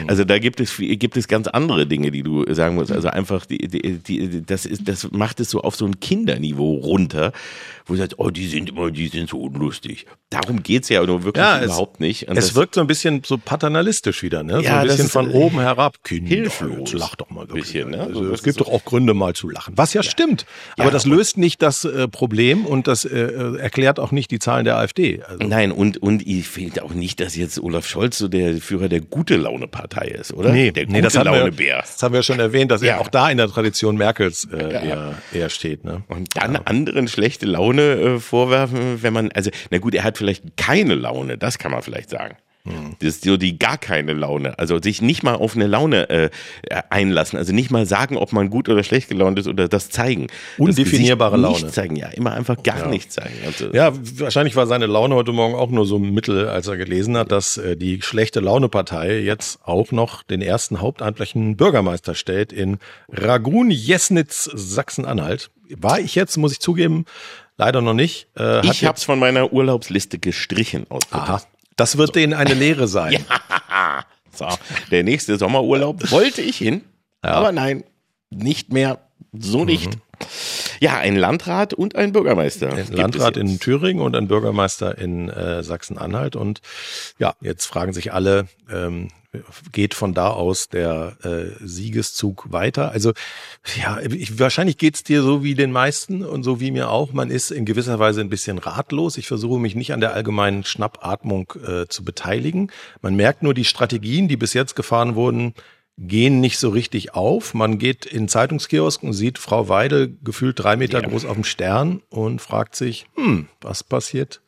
[0.07, 2.92] also da gibt es, gibt es ganz andere Dinge, die du sagen musst.
[2.92, 6.75] Also einfach, die, die, die, das ist, das macht es so auf so ein Kinderniveau
[6.75, 7.33] runter,
[7.87, 10.07] wo du sagst, oh, die sind immer, die sind so unlustig.
[10.31, 12.29] Darum geht's ja nur wirklich ja, überhaupt nicht.
[12.29, 14.61] Und es wirkt so ein bisschen so paternalistisch wieder, ne?
[14.80, 16.02] Ein bisschen von oben herab.
[16.04, 16.92] Kinder, hilflos.
[16.92, 17.46] Lach doch mal.
[17.46, 17.96] Bisschen, ne?
[17.96, 18.02] Ne?
[18.04, 19.74] Also, es gibt so doch auch Gründe, mal zu lachen.
[19.76, 20.10] Was ja, ja.
[20.10, 20.46] stimmt.
[20.74, 24.30] Aber ja, das löst nicht das äh, Problem und das äh, äh, erklärt auch nicht
[24.30, 25.22] die Zahlen der AfD.
[25.22, 28.88] Also Nein, und, und ich finde auch nicht, dass jetzt Olaf Scholz so der Führer
[28.88, 30.52] der gute Laune-Partei ist, oder?
[30.52, 31.78] Nee, der gute nee, das Laune-Bär.
[31.78, 35.14] Das haben wir schon erwähnt, dass er auch da in der Tradition Merkels äh, eher,
[35.32, 35.84] eher steht.
[35.84, 36.02] Ne?
[36.08, 40.56] Und dann anderen schlechte Laune äh, vorwerfen, wenn man, also, na gut, er hat vielleicht
[40.56, 42.36] keine Laune, das kann man vielleicht sagen.
[42.98, 44.59] Das ist so die gar keine Laune.
[44.59, 46.31] Also sich nicht mal auf eine Laune äh,
[46.90, 47.38] einlassen.
[47.38, 50.26] Also nicht mal sagen, ob man gut oder schlecht gelaunt ist oder das zeigen.
[50.59, 51.61] Undefinierbare Laune.
[51.61, 52.09] Nicht zeigen, ja.
[52.09, 52.87] Immer einfach gar ja.
[52.88, 53.35] nichts zeigen.
[53.44, 56.76] Also ja, wahrscheinlich war seine Laune heute Morgen auch nur so ein Mittel, als er
[56.76, 62.52] gelesen hat, dass äh, die schlechte Laune-Partei jetzt auch noch den ersten hauptamtlichen Bürgermeister stellt
[62.52, 65.50] in Ragun-Jesnitz, Sachsen-Anhalt.
[65.76, 67.07] War ich jetzt, muss ich zugeben,
[67.57, 68.29] leider noch nicht.
[68.38, 71.42] Äh, ich habe es von meiner Urlaubsliste gestrichen aus Aha.
[71.76, 72.12] Das wird so.
[72.12, 73.24] denen eine Lehre sein.
[73.68, 74.04] Ja.
[74.32, 74.58] So,
[74.90, 76.82] der nächste Sommerurlaub wollte ich hin,
[77.24, 77.30] ja.
[77.32, 77.84] aber nein,
[78.30, 78.98] nicht mehr,
[79.32, 79.94] so nicht.
[79.94, 80.00] Mhm.
[80.80, 82.72] Ja, ein Landrat und ein Bürgermeister.
[82.72, 86.36] Ein Landrat in Thüringen und ein Bürgermeister in äh, Sachsen-Anhalt.
[86.36, 86.60] Und
[87.18, 89.08] ja, jetzt fragen sich alle, ähm,
[89.72, 92.90] geht von da aus der äh, Siegeszug weiter.
[92.92, 93.12] Also
[93.80, 97.12] ja, ich, wahrscheinlich geht's dir so wie den meisten und so wie mir auch.
[97.12, 99.18] Man ist in gewisser Weise ein bisschen ratlos.
[99.18, 102.70] Ich versuche mich nicht an der allgemeinen Schnappatmung äh, zu beteiligen.
[103.02, 105.54] Man merkt nur, die Strategien, die bis jetzt gefahren wurden,
[105.98, 107.54] gehen nicht so richtig auf.
[107.54, 111.09] Man geht in Zeitungskiosken und sieht Frau Weidel gefühlt drei Meter ja.
[111.09, 114.40] groß auf dem Stern und fragt sich, hm, was passiert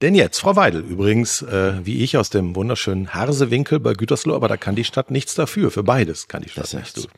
[0.00, 4.46] denn jetzt, Frau Weidel, übrigens, äh, wie ich aus dem wunderschönen Harsewinkel bei Gütersloh, aber
[4.46, 5.72] da kann die Stadt nichts dafür.
[5.72, 6.92] Für beides kann die Stadt das nichts.
[6.94, 7.08] Du.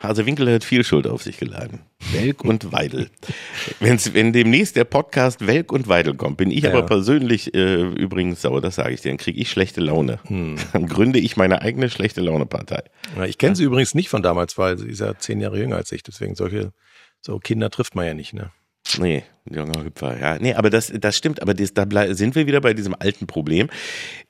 [0.00, 1.82] Harsewinkel hat viel Schuld auf sich geladen.
[2.12, 3.10] Welk und Weidel.
[3.80, 6.70] Wenn's, wenn demnächst der Podcast Welk und Weidel kommt, bin ich ja.
[6.70, 10.18] aber persönlich äh, übrigens sauer, das sage ich dir, dann kriege ich schlechte Laune.
[10.26, 10.56] Hm.
[10.72, 12.82] Dann gründe ich meine eigene schlechte Laune-Partei.
[13.26, 15.92] Ich kenne sie übrigens nicht von damals, weil sie ist ja zehn Jahre jünger als
[15.92, 16.72] ich, deswegen solche
[17.20, 18.50] so Kinder trifft man ja nicht, ne?
[18.96, 20.38] Nee, junger Hüpfer, ja.
[20.38, 23.68] Nee, aber das, das stimmt, aber das, da sind wir wieder bei diesem alten Problem.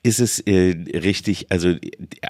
[0.03, 1.75] Ist es äh, richtig, also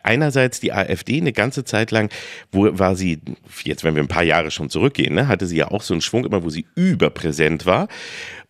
[0.04, 2.10] einerseits die AfD eine ganze Zeit lang,
[2.52, 3.19] wo war sie,
[3.63, 6.02] jetzt wenn wir ein paar Jahre schon zurückgehen, ne, hatte sie ja auch so einen
[6.02, 7.88] Schwung immer, wo sie überpräsent war.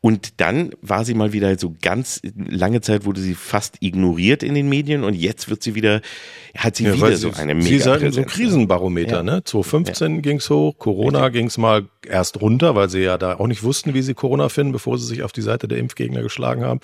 [0.01, 4.53] Und dann war sie mal wieder so ganz lange Zeit wurde sie fast ignoriert in
[4.53, 5.99] den Medien und jetzt wird sie wieder,
[6.55, 9.23] hat sie ja, wieder so eine mega Sie ist halt so ein Krisenbarometer, ja.
[9.23, 9.43] ne?
[9.43, 10.21] 2015 ja.
[10.21, 11.29] ging's hoch, Corona ja.
[11.29, 14.71] ging's mal erst runter, weil sie ja da auch nicht wussten, wie sie Corona finden,
[14.71, 16.79] bevor sie sich auf die Seite der Impfgegner geschlagen haben.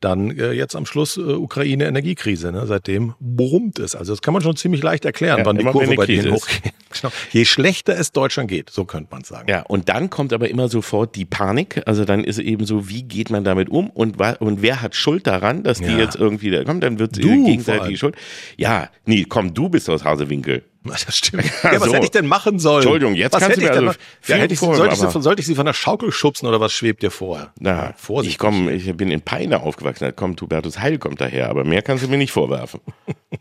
[0.00, 2.52] Dann äh, jetzt am Schluss äh, Ukraine-Energiekrise.
[2.52, 2.66] Ne?
[2.66, 3.96] Seitdem brummt es.
[3.96, 6.72] Also das kann man schon ziemlich leicht erklären, ja, wann die Kurve bei denen hochgeht.
[6.90, 7.12] Genau.
[7.32, 9.46] Je schlechter es Deutschland geht, so könnte man sagen.
[9.50, 11.82] Ja, und dann kommt aber immer sofort die Panik.
[11.84, 15.26] Also dann ist eben so, wie geht man damit um und, und wer hat Schuld
[15.26, 15.98] daran, dass die ja.
[15.98, 18.16] jetzt irgendwie da kommen, dann wird sie gegenseitig Schuld.
[18.56, 20.64] Ja, nee, komm, du bist aus Hasewinkel.
[20.88, 21.44] Das stimmt.
[21.62, 21.94] Ja, was so.
[21.94, 22.82] hätte ich denn machen sollen?
[22.82, 23.92] Entschuldigung, jetzt was kannst du mir also
[24.26, 26.72] ja, hätte ich, sollte, ich sie, sollte ich sie von der Schaukel schubsen oder was
[26.72, 27.52] schwebt dir vor?
[27.58, 28.34] Na, Vorsicht.
[28.34, 31.82] Ich komme, ich bin in Peine aufgewachsen, da kommt Hubertus Heil kommt daher, aber mehr
[31.82, 32.80] kannst du mir nicht vorwerfen.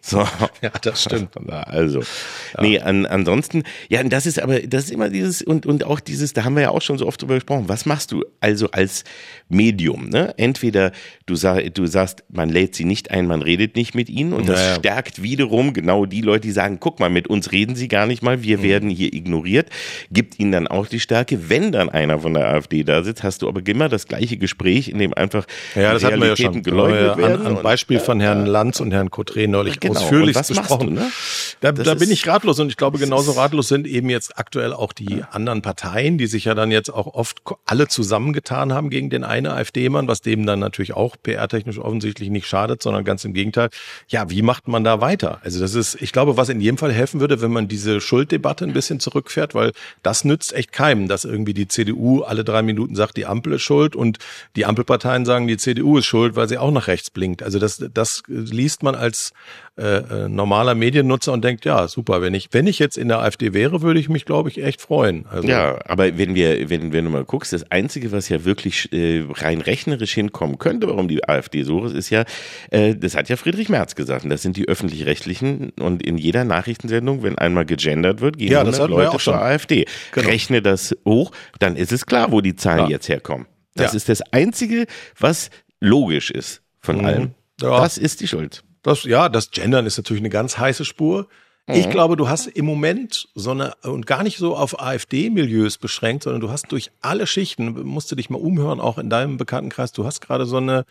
[0.01, 0.19] So.
[0.61, 1.29] ja, das stimmt.
[1.47, 2.61] Also, ja.
[2.61, 6.33] nee, an, ansonsten, ja, das ist aber, das ist immer dieses, und, und auch dieses,
[6.33, 9.05] da haben wir ja auch schon so oft drüber gesprochen, was machst du also als
[9.49, 10.33] Medium, ne?
[10.37, 10.91] Entweder
[11.25, 14.49] du, sag, du sagst, man lädt sie nicht ein, man redet nicht mit ihnen und
[14.49, 14.75] das naja.
[14.75, 18.23] stärkt wiederum genau die Leute, die sagen, guck mal, mit uns reden sie gar nicht
[18.23, 18.63] mal, wir mhm.
[18.63, 19.69] werden hier ignoriert,
[20.11, 21.49] gibt ihnen dann auch die Stärke.
[21.49, 24.89] Wenn dann einer von der AfD da sitzt, hast du aber immer das gleiche Gespräch,
[24.89, 25.45] in dem einfach
[25.75, 26.63] ja, das hatten wir ja schon.
[26.63, 27.45] geleugnet an, werden.
[27.45, 29.99] An Beispiel von Herrn Lanz und Herrn Cotre neulich genau.
[29.99, 30.95] ausführlich besprochen.
[30.95, 31.11] Du, ne?
[31.59, 34.93] Da, da bin ich ratlos und ich glaube, genauso ratlos sind eben jetzt aktuell auch
[34.93, 35.29] die ja.
[35.31, 39.47] anderen Parteien, die sich ja dann jetzt auch oft alle zusammengetan haben gegen den einen
[39.47, 43.69] AfD-Mann, was dem dann natürlich auch PR-technisch offensichtlich nicht schadet, sondern ganz im Gegenteil.
[44.07, 45.39] Ja, wie macht man da weiter?
[45.43, 48.65] Also das ist, ich glaube, was in jedem Fall helfen würde, wenn man diese Schulddebatte
[48.65, 49.71] ein bisschen zurückfährt, weil
[50.03, 53.63] das nützt echt keinem, dass irgendwie die CDU alle drei Minuten sagt, die Ampel ist
[53.63, 54.19] schuld und
[54.55, 57.43] die Ampelparteien sagen, die CDU ist schuld, weil sie auch nach rechts blinkt.
[57.43, 59.33] Also das, das liest man als
[59.79, 63.19] äh, äh, normaler Mediennutzer und denkt, ja, super, wenn ich, wenn ich jetzt in der
[63.19, 65.27] AfD wäre, würde ich mich, glaube ich, echt freuen.
[65.29, 68.91] Also, ja, aber wenn wir, wenn, wenn du mal guckst, das Einzige, was ja wirklich
[68.91, 72.25] äh, rein rechnerisch hinkommen könnte, warum die AfD so ist, ist ja,
[72.71, 76.43] äh, das hat ja Friedrich Merz gesagt, und das sind die öffentlich-rechtlichen und in jeder
[76.43, 79.85] Nachrichtensendung, wenn einmal gegendert wird, gehen ja, 100 Leute zur AfD.
[80.11, 80.27] Genau.
[80.27, 82.89] Rechne das hoch, dann ist es klar, wo die Zahlen ja.
[82.89, 83.47] jetzt herkommen.
[83.75, 83.97] Das ja.
[83.97, 84.85] ist das Einzige,
[85.19, 87.05] was logisch ist von mhm.
[87.05, 87.31] allem.
[87.61, 87.81] Ja.
[87.81, 88.63] Das ist die Schuld.
[88.83, 91.27] Das, ja, das Gendern ist natürlich eine ganz heiße Spur.
[91.67, 91.75] Mhm.
[91.75, 96.23] Ich glaube, du hast im Moment so eine, und gar nicht so auf AfD-Milieus beschränkt,
[96.23, 99.91] sondern du hast durch alle Schichten, musst du dich mal umhören, auch in deinem Bekanntenkreis,
[99.91, 100.85] du hast gerade so eine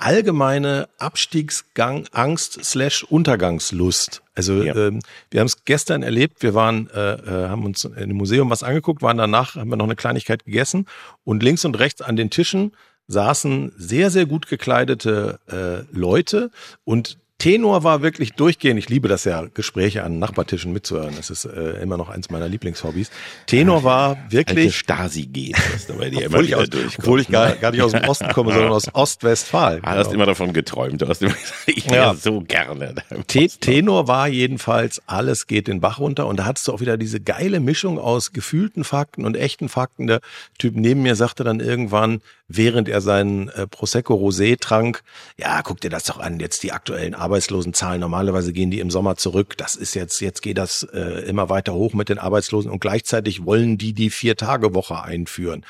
[0.00, 4.22] allgemeine Abstiegsgang, Angst slash Untergangslust.
[4.34, 4.74] Also ja.
[4.74, 8.50] ähm, wir haben es gestern erlebt, wir waren, äh, äh, haben uns in einem Museum
[8.50, 10.86] was angeguckt, waren danach, haben wir noch eine Kleinigkeit gegessen
[11.24, 12.72] und links und rechts an den Tischen
[13.10, 16.50] saßen sehr, sehr gut gekleidete äh, Leute
[16.84, 18.78] und Tenor war wirklich durchgehend.
[18.78, 21.14] Ich liebe das ja, Gespräche an Nachbartischen mitzuhören.
[21.16, 23.10] Das ist äh, immer noch eins meiner Lieblingshobbys.
[23.46, 24.76] Tenor war wirklich.
[24.76, 28.04] Stasi geht, was dabei dir immer wieder aus, Obwohl ich gar, gar nicht aus dem
[28.04, 29.80] Osten komme, sondern aus Ostwestfalen.
[29.80, 31.00] Du hast immer davon geträumt.
[31.00, 32.14] Du hast immer gesagt, ich wäre ja.
[32.14, 32.94] so gerne.
[33.26, 36.26] Tenor war jedenfalls, alles geht den Bach runter.
[36.26, 40.06] Und da hattest du auch wieder diese geile Mischung aus gefühlten Fakten und echten Fakten.
[40.06, 40.20] Der
[40.58, 45.02] Typ neben mir sagte dann irgendwann, während er seinen äh, Prosecco Rosé trank,
[45.38, 49.14] ja, guck dir das doch an, jetzt die aktuellen Arbeitslosenzahlen, normalerweise gehen die im Sommer
[49.14, 52.70] zurück, das ist jetzt, jetzt geht das äh, immer weiter hoch mit den Arbeitslosen.
[52.70, 55.64] Und gleichzeitig wollen die die Vier-Tage-Woche einführen.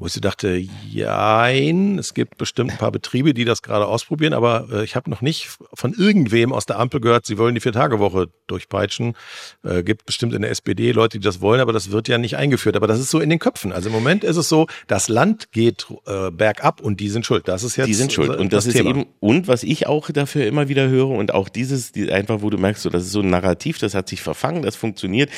[0.00, 0.56] Wo ich so dachte,
[0.90, 5.10] jein, es gibt bestimmt ein paar Betriebe, die das gerade ausprobieren, aber äh, ich habe
[5.10, 9.14] noch nicht von irgendwem aus der Ampel gehört, sie wollen die Vier-Tage-Woche durchpeitschen.
[9.62, 12.38] Äh, gibt bestimmt in der SPD Leute, die das wollen, aber das wird ja nicht
[12.38, 12.76] eingeführt.
[12.76, 13.72] Aber das ist so in den Köpfen.
[13.72, 17.46] Also im Moment ist es so, das Land geht äh, bergab und die sind schuld.
[17.46, 18.30] Das ist jetzt Die sind schuld.
[18.30, 18.88] Und das, das ist Thema.
[18.88, 22.48] eben, und was ich auch dafür immer wieder höre und auch dieses, die, einfach, wo
[22.48, 25.28] du merkst, so, das ist so ein Narrativ, das hat sich verfangen, das funktioniert.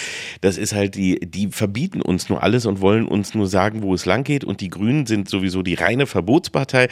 [0.41, 3.93] Das ist halt die, die verbieten uns nur alles und wollen uns nur sagen, wo
[3.93, 4.45] es lang geht.
[4.53, 6.89] Und die Grünen sind sowieso die reine Verbotspartei.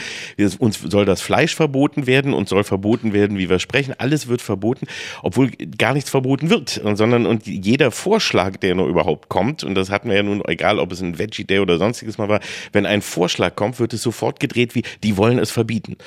[0.59, 3.93] Uns soll das Fleisch verboten werden und soll verboten werden, wie wir sprechen.
[3.99, 4.87] Alles wird verboten,
[5.23, 9.91] obwohl gar nichts verboten wird, sondern und jeder Vorschlag, der nur überhaupt kommt, und das
[9.91, 12.41] hatten wir ja nun, egal ob es ein Veggie Day oder sonstiges mal war,
[12.73, 15.99] wenn ein Vorschlag kommt, wird es sofort gedreht wie, die wollen es verbieten.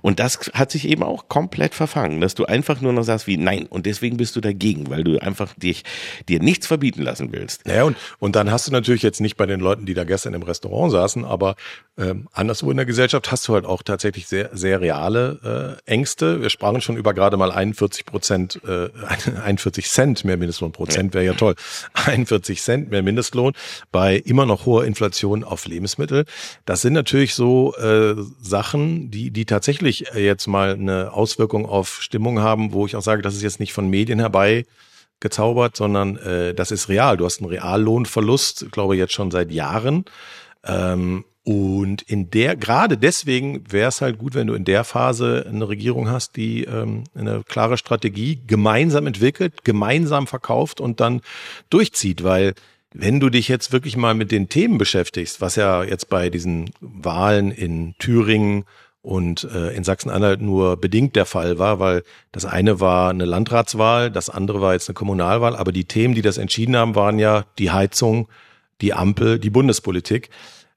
[0.00, 3.36] Und das hat sich eben auch komplett verfangen, dass du einfach nur noch sagst wie,
[3.36, 5.82] nein, und deswegen bist du dagegen, weil du einfach dich,
[6.30, 7.66] dir nichts verbieten lassen willst.
[7.66, 10.32] Ja, und, und dann hast du natürlich jetzt nicht bei den Leuten, die da gestern
[10.32, 11.56] im Restaurant saßen, aber
[11.98, 16.40] ähm, anderswo in der Gesellschaft hast du halt auch tatsächlich sehr, sehr reale äh, Ängste.
[16.40, 18.88] Wir sprachen schon über gerade mal 41 Prozent, äh,
[19.44, 20.72] 41 Cent mehr Mindestlohn.
[20.72, 21.54] Prozent wäre ja toll.
[21.92, 23.52] 41 Cent mehr Mindestlohn
[23.90, 26.24] bei immer noch hoher Inflation auf Lebensmittel.
[26.64, 32.40] Das sind natürlich so äh, Sachen, die, die tatsächlich jetzt mal eine Auswirkung auf Stimmung
[32.40, 34.64] haben, wo ich auch sage, das ist jetzt nicht von Medien herbei
[35.20, 37.16] gezaubert, sondern äh, das ist real.
[37.16, 40.04] Du hast einen Reallohnverlust, glaube ich, jetzt schon seit Jahren.
[40.64, 45.44] Ähm, und in der, gerade deswegen wäre es halt gut, wenn du in der Phase
[45.48, 51.20] eine Regierung hast, die ähm, eine klare Strategie gemeinsam entwickelt, gemeinsam verkauft und dann
[51.68, 52.54] durchzieht, weil
[52.94, 56.70] wenn du dich jetzt wirklich mal mit den Themen beschäftigst, was ja jetzt bei diesen
[56.80, 58.64] Wahlen in Thüringen
[59.00, 64.12] und äh, in Sachsen-Anhalt nur bedingt der Fall war, weil das eine war eine Landratswahl,
[64.12, 67.44] das andere war jetzt eine Kommunalwahl, aber die Themen, die das entschieden haben, waren ja
[67.58, 68.28] die Heizung,
[68.82, 70.28] die Ampel, die Bundespolitik.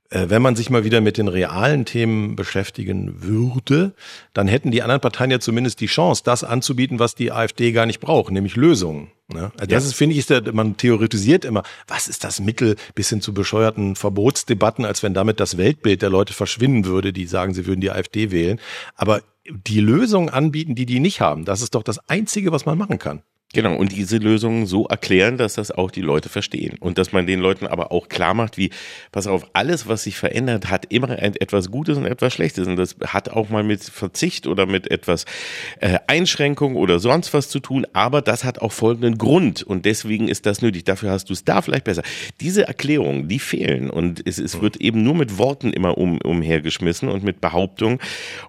[0.09, 3.93] Äh, wenn man sich mal wieder mit den realen Themen beschäftigen würde,
[4.33, 7.87] dann hätten die anderen Parteien ja zumindest die Chance, das anzubieten, was die AfD gar
[7.87, 9.11] nicht braucht, nämlich Lösungen.
[9.33, 9.51] Ne?
[9.57, 13.09] Also das ist, finde ich, ist der, man theoretisiert immer, was ist das Mittel bis
[13.09, 17.55] hin zu bescheuerten Verbotsdebatten, als wenn damit das Weltbild der Leute verschwinden würde, die sagen,
[17.55, 18.59] sie würden die AfD wählen.
[18.95, 22.77] Aber die Lösungen anbieten, die die nicht haben, das ist doch das Einzige, was man
[22.77, 23.23] machen kann.
[23.55, 26.75] Genau, und diese Lösungen so erklären, dass das auch die Leute verstehen.
[26.81, 28.69] Und dass man den Leuten aber auch klar macht, wie,
[29.13, 32.67] pass auf, alles, was sich verändert, hat immer etwas Gutes und etwas Schlechtes.
[32.67, 35.23] Und das hat auch mal mit Verzicht oder mit etwas
[35.79, 37.87] äh, Einschränkung oder sonst was zu tun.
[37.93, 39.63] Aber das hat auch folgenden Grund.
[39.63, 40.83] Und deswegen ist das nötig.
[40.83, 42.03] Dafür hast du es da vielleicht besser.
[42.41, 43.89] Diese Erklärungen, die fehlen.
[43.89, 47.99] Und es, es wird eben nur mit Worten immer um, umhergeschmissen und mit Behauptungen.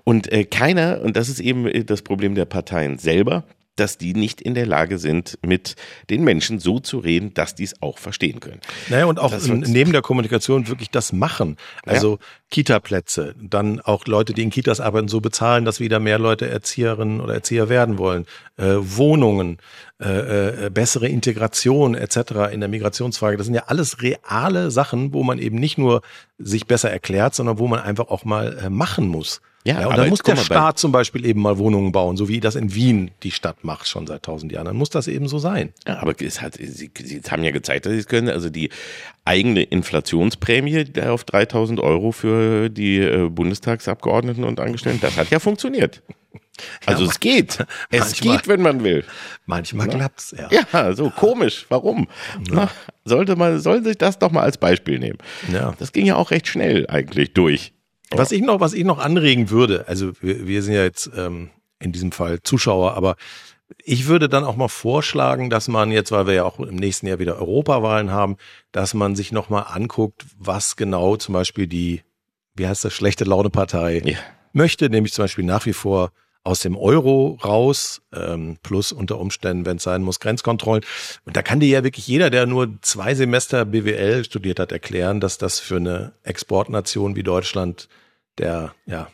[0.02, 3.44] Und äh, keiner, und das ist eben das Problem der Parteien selber,
[3.76, 5.76] dass die nicht in der Lage sind, mit
[6.10, 8.60] den Menschen so zu reden, dass die es auch verstehen können.
[8.88, 11.56] Naja, und auch neben der Kommunikation wirklich das machen.
[11.84, 12.18] Also ja.
[12.50, 17.20] Kita-Plätze, dann auch Leute, die in Kitas arbeiten, so bezahlen, dass wieder mehr Leute Erzieherinnen
[17.20, 18.24] oder Erzieher werden wollen.
[18.56, 19.58] Äh, Wohnungen,
[20.00, 22.52] äh, äh, bessere Integration etc.
[22.52, 23.36] in der Migrationsfrage.
[23.36, 26.02] Das sind ja alles reale Sachen, wo man eben nicht nur
[26.38, 29.40] sich besser erklärt, sondern wo man einfach auch mal äh, machen muss.
[29.66, 32.38] Ja, ja und dann muss der Staat zum Beispiel eben mal Wohnungen bauen, so wie
[32.38, 34.66] das in Wien die Stadt macht schon seit tausend Jahren.
[34.66, 35.72] Dann muss das eben so sein.
[35.86, 38.28] Ja, aber es hat, sie, sie haben ja gezeigt, dass sie es können.
[38.28, 38.70] Also die
[39.24, 42.35] eigene Inflationsprämie auf 3000 Euro für
[42.70, 46.02] die äh, Bundestagsabgeordneten und Angestellten, das hat ja funktioniert.
[46.86, 47.66] Also ja, es geht.
[47.90, 49.04] Es manchmal, geht, wenn man will.
[49.46, 50.48] Manchmal klappt's, ja.
[50.72, 51.66] Ja, so komisch.
[51.68, 52.08] Warum?
[52.50, 52.70] Na,
[53.04, 55.18] sollte man, soll sich das doch mal als Beispiel nehmen.
[55.52, 55.74] Ja.
[55.78, 57.72] Das ging ja auch recht schnell eigentlich durch.
[58.10, 61.50] Was ich noch, was ich noch anregen würde, also wir, wir sind ja jetzt ähm,
[61.78, 63.16] in diesem Fall Zuschauer, aber
[63.84, 67.06] ich würde dann auch mal vorschlagen, dass man jetzt, weil wir ja auch im nächsten
[67.08, 68.36] Jahr wieder Europawahlen haben,
[68.70, 72.02] dass man sich noch mal anguckt, was genau zum Beispiel die,
[72.56, 74.18] wie heißt das, schlechte Laune Partei ja.
[74.52, 76.12] möchte, nämlich zum Beispiel nach wie vor
[76.46, 80.84] aus dem Euro raus, ähm, plus unter Umständen, wenn es sein muss, Grenzkontrollen.
[81.24, 85.18] Und da kann dir ja wirklich jeder, der nur zwei Semester BWL studiert hat, erklären,
[85.18, 87.88] dass das für eine Exportnation wie Deutschland
[88.38, 89.08] der, ja,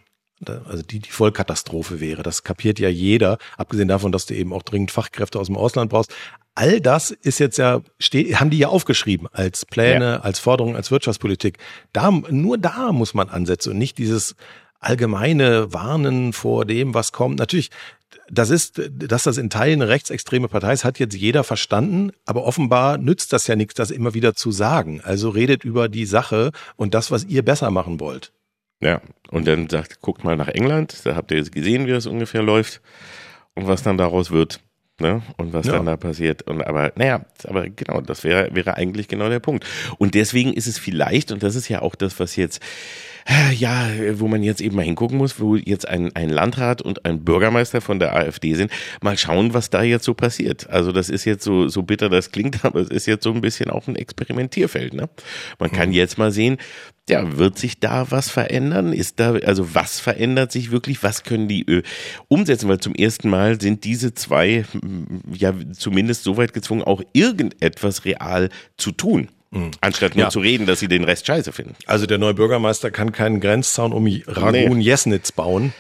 [0.49, 2.23] also die, die Vollkatastrophe wäre.
[2.23, 5.91] Das kapiert ja jeder, abgesehen davon, dass du eben auch dringend Fachkräfte aus dem Ausland
[5.91, 6.15] brauchst.
[6.55, 10.21] All das ist jetzt ja, steht, haben die ja aufgeschrieben als Pläne, ja.
[10.21, 11.59] als Forderungen, als Wirtschaftspolitik.
[11.93, 14.35] Da, nur da muss man ansetzen und nicht dieses
[14.79, 17.39] allgemeine Warnen vor dem, was kommt.
[17.39, 17.71] Natürlich,
[18.29, 22.45] das ist, dass das in Teilen eine rechtsextreme Partei ist, hat jetzt jeder verstanden, aber
[22.45, 25.01] offenbar nützt das ja nichts, das immer wieder zu sagen.
[25.03, 28.33] Also redet über die Sache und das, was ihr besser machen wollt.
[28.83, 32.07] Ja, und dann sagt, guckt mal nach England, da habt ihr jetzt gesehen, wie das
[32.07, 32.83] ungefähr läuft
[33.55, 34.61] und was dann daraus wird.
[35.01, 35.23] Ne?
[35.39, 35.73] Und was ja.
[35.73, 36.43] dann da passiert.
[36.43, 39.67] Und aber, naja, aber genau, das wäre, wäre eigentlich genau der Punkt.
[39.99, 42.63] Und deswegen ist es vielleicht, und das ist ja auch das, was jetzt
[43.53, 47.25] ja, wo man jetzt eben mal hingucken muss, wo jetzt ein, ein Landrat und ein
[47.25, 50.69] Bürgermeister von der AfD sind, mal schauen, was da jetzt so passiert.
[50.71, 53.41] Also das ist jetzt so, so bitter das klingt, aber es ist jetzt so ein
[53.41, 54.95] bisschen auch ein Experimentierfeld.
[54.95, 55.09] Ne?
[55.59, 55.95] Man kann mhm.
[55.95, 56.59] jetzt mal sehen,
[57.09, 58.93] ja, wird sich da was verändern?
[58.93, 61.03] Ist da, also was verändert sich wirklich?
[61.03, 61.83] Was können die äh,
[62.29, 62.69] umsetzen?
[62.69, 64.65] Weil zum ersten Mal sind diese zwei
[65.33, 69.29] ja zumindest so weit gezwungen, auch irgendetwas real zu tun.
[69.53, 69.71] Mhm.
[69.81, 70.31] Anstatt nur ja.
[70.31, 71.77] zu reden, dass sie den Rest scheiße finden.
[71.87, 74.85] Also der neue Bürgermeister kann keinen Grenzzaun um Ragun nee.
[74.85, 75.73] Jesnitz bauen.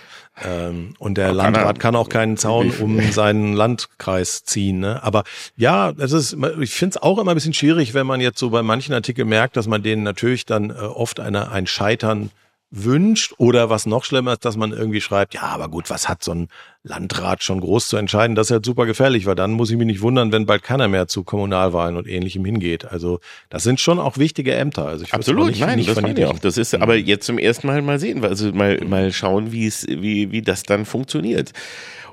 [0.42, 4.80] Ähm, und der Aber Landrat kann, kann auch keinen Zaun um seinen Landkreis ziehen.
[4.80, 5.02] Ne?
[5.02, 5.24] Aber
[5.56, 8.50] ja, das ist, ich finde es auch immer ein bisschen schwierig, wenn man jetzt so
[8.50, 12.30] bei manchen Artikeln merkt, dass man denen natürlich dann äh, oft eine, ein Scheitern
[12.74, 16.24] wünscht oder was noch schlimmer ist, dass man irgendwie schreibt, ja, aber gut, was hat
[16.24, 16.48] so ein
[16.82, 18.34] Landrat schon groß zu entscheiden?
[18.34, 20.88] Das ist halt super gefährlich, weil dann muss ich mich nicht wundern, wenn bald keiner
[20.88, 22.86] mehr zu Kommunalwahlen und ähnlichem hingeht.
[22.86, 24.86] Also das sind schon auch wichtige Ämter.
[24.86, 26.38] Also ich Absolut, nicht, nein, nicht das meine ich auch.
[26.38, 29.86] Das ist aber jetzt zum ersten Mal mal sehen, also mal, mal schauen, wie es,
[29.86, 31.52] wie, wie das dann funktioniert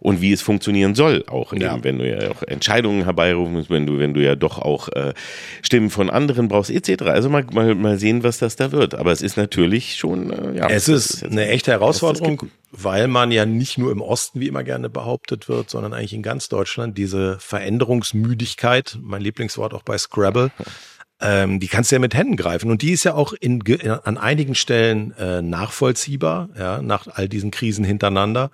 [0.01, 1.73] und wie es funktionieren soll, auch ja.
[1.73, 4.89] eben, wenn du ja auch Entscheidungen herbeirufen musst, wenn du, wenn du ja doch auch
[4.89, 5.13] äh,
[5.62, 7.03] Stimmen von anderen brauchst, etc.
[7.03, 8.95] Also mal, mal, mal sehen, was das da wird.
[8.95, 10.69] Aber es ist natürlich schon, äh, ja.
[10.69, 14.63] Es ist, ist eine echte Herausforderung, weil man ja nicht nur im Osten, wie immer
[14.63, 20.51] gerne behauptet wird, sondern eigentlich in ganz Deutschland diese Veränderungsmüdigkeit, mein Lieblingswort auch bei Scrabble,
[21.21, 22.71] ähm, die kannst du ja mit Händen greifen.
[22.71, 27.27] Und die ist ja auch in, in an einigen Stellen äh, nachvollziehbar, ja, nach all
[27.27, 28.51] diesen Krisen hintereinander.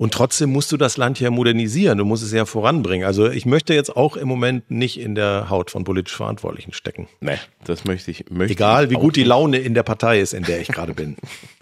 [0.00, 3.06] Und trotzdem musst du das Land ja modernisieren, du musst es ja voranbringen.
[3.06, 7.06] Also ich möchte jetzt auch im Moment nicht in der Haut von politisch Verantwortlichen stecken.
[7.20, 8.24] Nee, das möchte ich.
[8.30, 11.16] Möchte Egal, wie gut die Laune in der Partei ist, in der ich gerade bin.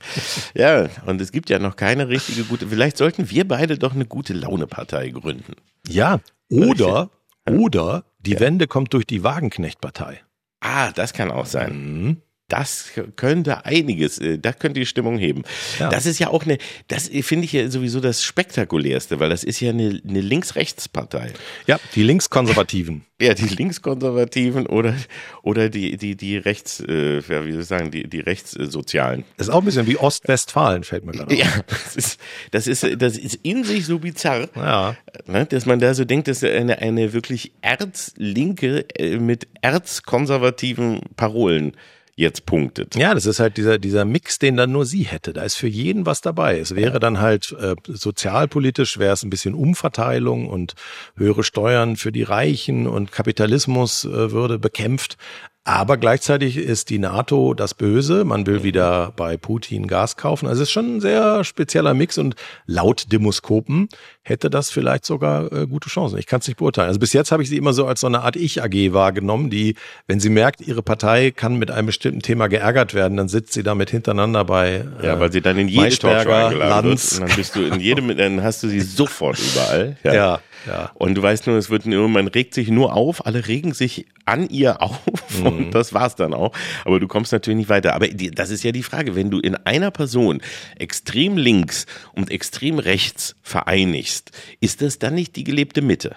[0.55, 4.07] ja, und es gibt ja noch keine richtige gute, vielleicht sollten wir beide doch eine
[4.07, 5.57] gute Laune-Partei gründen.
[5.88, 7.11] Ja, oder,
[7.51, 8.40] oder die ja.
[8.40, 10.20] Wende kommt durch die Wagenknecht-Partei.
[10.61, 11.72] Ah, das kann auch sein.
[11.72, 12.16] Mhm.
[12.49, 15.45] Das könnte einiges, äh, da könnte die Stimmung heben.
[15.79, 15.91] Ja.
[15.91, 16.57] Das ist ja auch eine,
[16.89, 21.33] das finde ich ja sowieso das Spektakulärste, weil das ist ja eine, eine Links-Rechts-Partei.
[21.67, 23.05] Ja, die Linkskonservativen.
[23.21, 24.95] Ja, die Linkskonservativen oder,
[25.43, 29.25] oder die, die, die Rechts, äh, ja, wie soll ich sagen, die, die Rechtssozialen.
[29.37, 31.37] Das ist auch ein bisschen wie Ostwestfalen, fällt mir gerade auf.
[31.37, 32.21] Ja, das ist,
[32.53, 34.97] das ist, das ist in sich so bizarr, ja.
[35.27, 41.73] ne, dass man da so denkt, dass eine, eine wirklich erzlinke äh, mit erzkonservativen Parolen
[42.19, 42.97] jetzt punktet.
[42.97, 45.33] Ja, das ist halt dieser, dieser Mix, den dann nur sie hätte.
[45.33, 46.59] Da ist für jeden was dabei.
[46.59, 50.75] Es wäre dann halt äh, sozialpolitisch, wäre es ein bisschen Umverteilung und
[51.16, 55.16] höhere Steuern für die Reichen und Kapitalismus äh, würde bekämpft.
[55.69, 58.25] Aber gleichzeitig ist die NATO das Böse.
[58.25, 60.49] Man will wieder bei Putin Gas kaufen.
[60.49, 63.91] Also es ist schon ein sehr spezieller Mix und laut Demoskopen
[64.23, 66.19] hätte das vielleicht sogar äh, gute Chancen.
[66.19, 66.89] Ich kann es nicht beurteilen.
[66.89, 69.75] Also bis jetzt habe ich sie immer so als so eine Art Ich-AG wahrgenommen, die,
[70.07, 73.62] wenn sie merkt, ihre Partei kann mit einem bestimmten Thema geärgert werden, dann sitzt sie
[73.62, 77.37] damit hintereinander bei äh, Ja, weil sie dann in jede Talkshow eingeladen wird und dann
[77.37, 79.97] bist du in jedem, dann hast du sie sofort überall.
[80.05, 80.14] Ja.
[80.14, 80.41] ja.
[80.67, 80.91] Ja.
[80.95, 84.07] Und du weißt nur, es wird nur, man regt sich nur auf, alle regen sich
[84.25, 85.01] an ihr auf
[85.39, 85.47] mhm.
[85.47, 86.53] und das war's dann auch.
[86.85, 87.95] Aber du kommst natürlich nicht weiter.
[87.95, 90.41] Aber die, das ist ja die Frage, wenn du in einer Person
[90.79, 96.17] extrem links und extrem rechts vereinigst, ist das dann nicht die gelebte Mitte?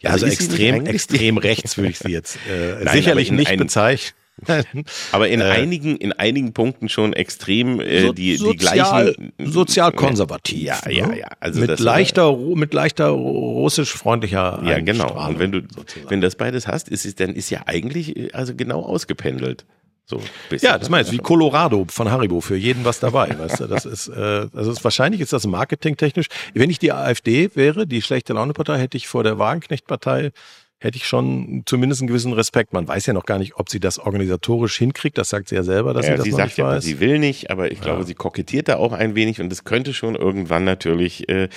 [0.00, 4.14] Ja, also, also extrem, extrem rechts würde ich sie jetzt äh, Nein, sicherlich nicht bezeichnen.
[5.12, 9.32] Aber in äh, einigen, in einigen Punkten schon extrem äh, so, die, die gleichen.
[9.38, 10.62] Sozial konservativ.
[10.62, 11.18] Ja, ja, ne?
[11.20, 11.28] ja.
[11.40, 14.62] Also mit leichter, mit leichter russisch freundlicher.
[14.64, 15.28] Ja, genau.
[15.28, 16.10] Und wenn du, sozusagen.
[16.10, 19.64] wenn das beides hast, ist es, dann ist ja eigentlich äh, also genau ausgependelt.
[20.10, 20.20] So
[20.60, 23.28] ja, das meinst du, wie Colorado von Haribo, für jeden was dabei.
[23.38, 26.26] Weißt du, das ist, äh, also ist, wahrscheinlich ist das marketingtechnisch.
[26.52, 30.32] Wenn ich die AfD wäre, die schlechte Laune-Partei, hätte ich vor der Wagenknecht-Partei
[30.80, 32.72] hätte ich schon zumindest einen gewissen Respekt.
[32.72, 35.18] Man weiß ja noch gar nicht, ob sie das organisatorisch hinkriegt.
[35.18, 36.84] Das sagt sie ja selber, dass ja, sie das sie sagt nicht ja, weiß.
[36.84, 37.84] Sie will nicht, aber ich ja.
[37.84, 41.48] glaube, sie kokettiert da auch ein wenig und es könnte schon irgendwann natürlich, äh,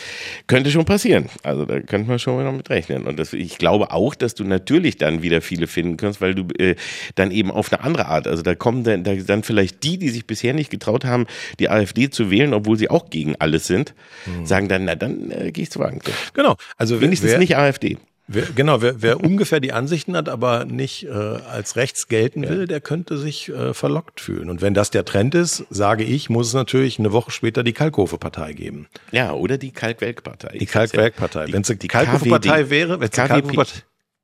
[0.48, 1.30] könnte schon passieren.
[1.42, 3.06] Also da könnte man schon noch mit rechnen.
[3.06, 6.48] Und das, ich glaube auch, dass du natürlich dann wieder viele finden kannst, weil du
[6.58, 6.76] äh,
[7.16, 10.10] dann eben auf eine andere Art, also da kommen dann, da, dann vielleicht die, die
[10.10, 11.28] sich bisher nicht getraut haben,
[11.60, 13.94] die AfD zu wählen, obwohl sie auch gegen alles sind,
[14.26, 14.46] hm.
[14.46, 16.02] sagen dann, na dann äh, gehe ich zu Wagen.
[16.34, 16.58] Genau.
[16.76, 17.98] Also wenigstens wer, nicht AfD.
[18.28, 22.62] Wer, genau, wer, wer ungefähr die Ansichten hat, aber nicht äh, als rechts gelten will,
[22.62, 22.66] ja.
[22.66, 24.50] der könnte sich äh, verlockt fühlen.
[24.50, 27.74] Und wenn das der Trend ist, sage ich, muss es natürlich eine Woche später die
[27.74, 28.88] Kalkofe-Partei geben.
[29.12, 30.58] Ja, oder die Kalkwelk-Partei.
[30.58, 31.52] Die Kalkwelk-Partei.
[31.52, 33.80] Wenn es die, die Kalkofe-Partei wäre, wenn es die Kalkofe-Partei,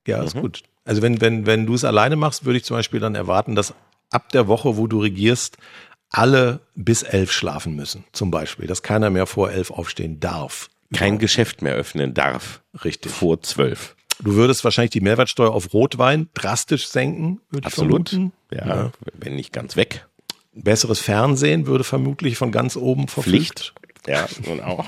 [0.08, 0.42] ja, ist mhm.
[0.42, 0.64] gut.
[0.86, 3.74] Also wenn, wenn, wenn du es alleine machst, würde ich zum Beispiel dann erwarten, dass
[4.12, 5.58] ab der Woche, wo du regierst,
[6.10, 8.06] alle bis elf schlafen müssen.
[8.14, 11.22] Zum Beispiel, dass keiner mehr vor elf aufstehen darf kein genau.
[11.22, 12.62] Geschäft mehr öffnen darf.
[12.84, 13.12] Richtig.
[13.12, 13.96] Vor zwölf.
[14.22, 18.10] Du würdest wahrscheinlich die Mehrwertsteuer auf Rotwein drastisch senken, würde ich Absolut.
[18.10, 18.34] vermuten.
[18.52, 20.08] Ja, ja, wenn nicht ganz weg.
[20.54, 23.74] Besseres Fernsehen würde vermutlich von ganz oben verpflichtet.
[24.04, 24.08] Pflicht.
[24.08, 24.86] Ja, nun auch.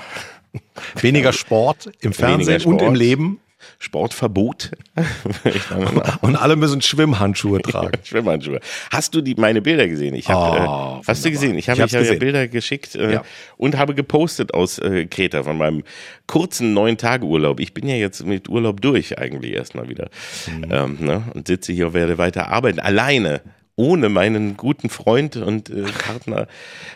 [1.00, 2.82] Weniger Sport im Fernsehen Sport.
[2.82, 3.40] und im Leben.
[3.82, 4.70] Sportverbot.
[6.20, 7.98] und alle müssen Schwimmhandschuhe tragen.
[8.04, 8.60] Schwimmhandschuhe.
[8.92, 10.14] Hast du die meine Bilder gesehen?
[10.14, 11.14] Ich hab, oh, äh, hast wunderbar.
[11.24, 11.58] du gesehen?
[11.58, 13.22] Ich habe hab ja Bilder geschickt äh, ja.
[13.56, 15.82] und habe gepostet aus äh, Kreta von meinem
[16.28, 17.58] kurzen neun Tage Urlaub.
[17.58, 20.10] Ich bin ja jetzt mit Urlaub durch eigentlich erstmal wieder
[20.46, 20.68] mhm.
[20.70, 21.24] ähm, ne?
[21.34, 23.40] und sitze hier und werde weiter arbeiten alleine
[23.76, 26.46] ohne meinen guten Freund und äh, Partner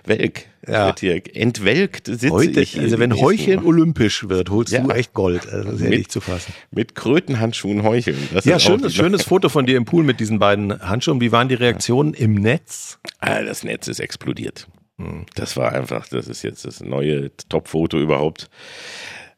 [0.05, 0.47] Welk.
[0.69, 0.95] Ja.
[0.99, 2.79] Hier entwelkt sitze Heute, ich.
[2.79, 4.81] Also wenn Heucheln olympisch wird, holst ja.
[4.81, 5.49] du echt Gold.
[5.49, 6.53] Also das ist ja nicht zu fassen.
[6.71, 8.19] Mit Krötenhandschuhen heucheln.
[8.35, 11.21] Das ja, schönes, schönes Foto von dir im Pool mit diesen beiden Handschuhen.
[11.21, 12.99] Wie waren die Reaktionen im Netz?
[13.21, 14.67] Ah, das Netz ist explodiert.
[14.99, 15.27] Hm.
[15.35, 18.51] Das war einfach, das ist jetzt das neue Top-Foto überhaupt.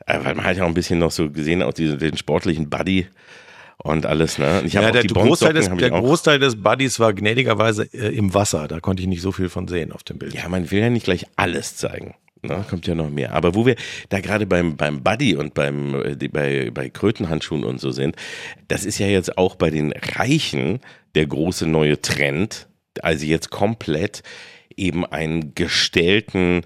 [0.06, 2.70] Äh, weil man hat ja auch ein bisschen noch so gesehen, auch diesen, den sportlichen
[2.70, 3.06] Buddy
[3.78, 4.38] und alles.
[4.38, 4.62] Ne?
[4.64, 8.68] Ich ja, der, Großteil des, der Großteil des Buddies war gnädigerweise äh, im Wasser.
[8.68, 10.34] Da konnte ich nicht so viel von sehen auf dem Bild.
[10.34, 12.14] Ja, man will ja nicht gleich alles zeigen.
[12.42, 12.64] Ne?
[12.68, 13.32] Kommt ja noch mehr.
[13.32, 13.76] Aber wo wir
[14.08, 18.16] da gerade beim, beim Buddy und beim, äh, bei, bei Krötenhandschuhen und so sind,
[18.68, 20.80] das ist ja jetzt auch bei den Reichen
[21.14, 22.68] der große neue Trend.
[23.02, 24.22] Also jetzt komplett
[24.76, 26.62] eben einen gestellten,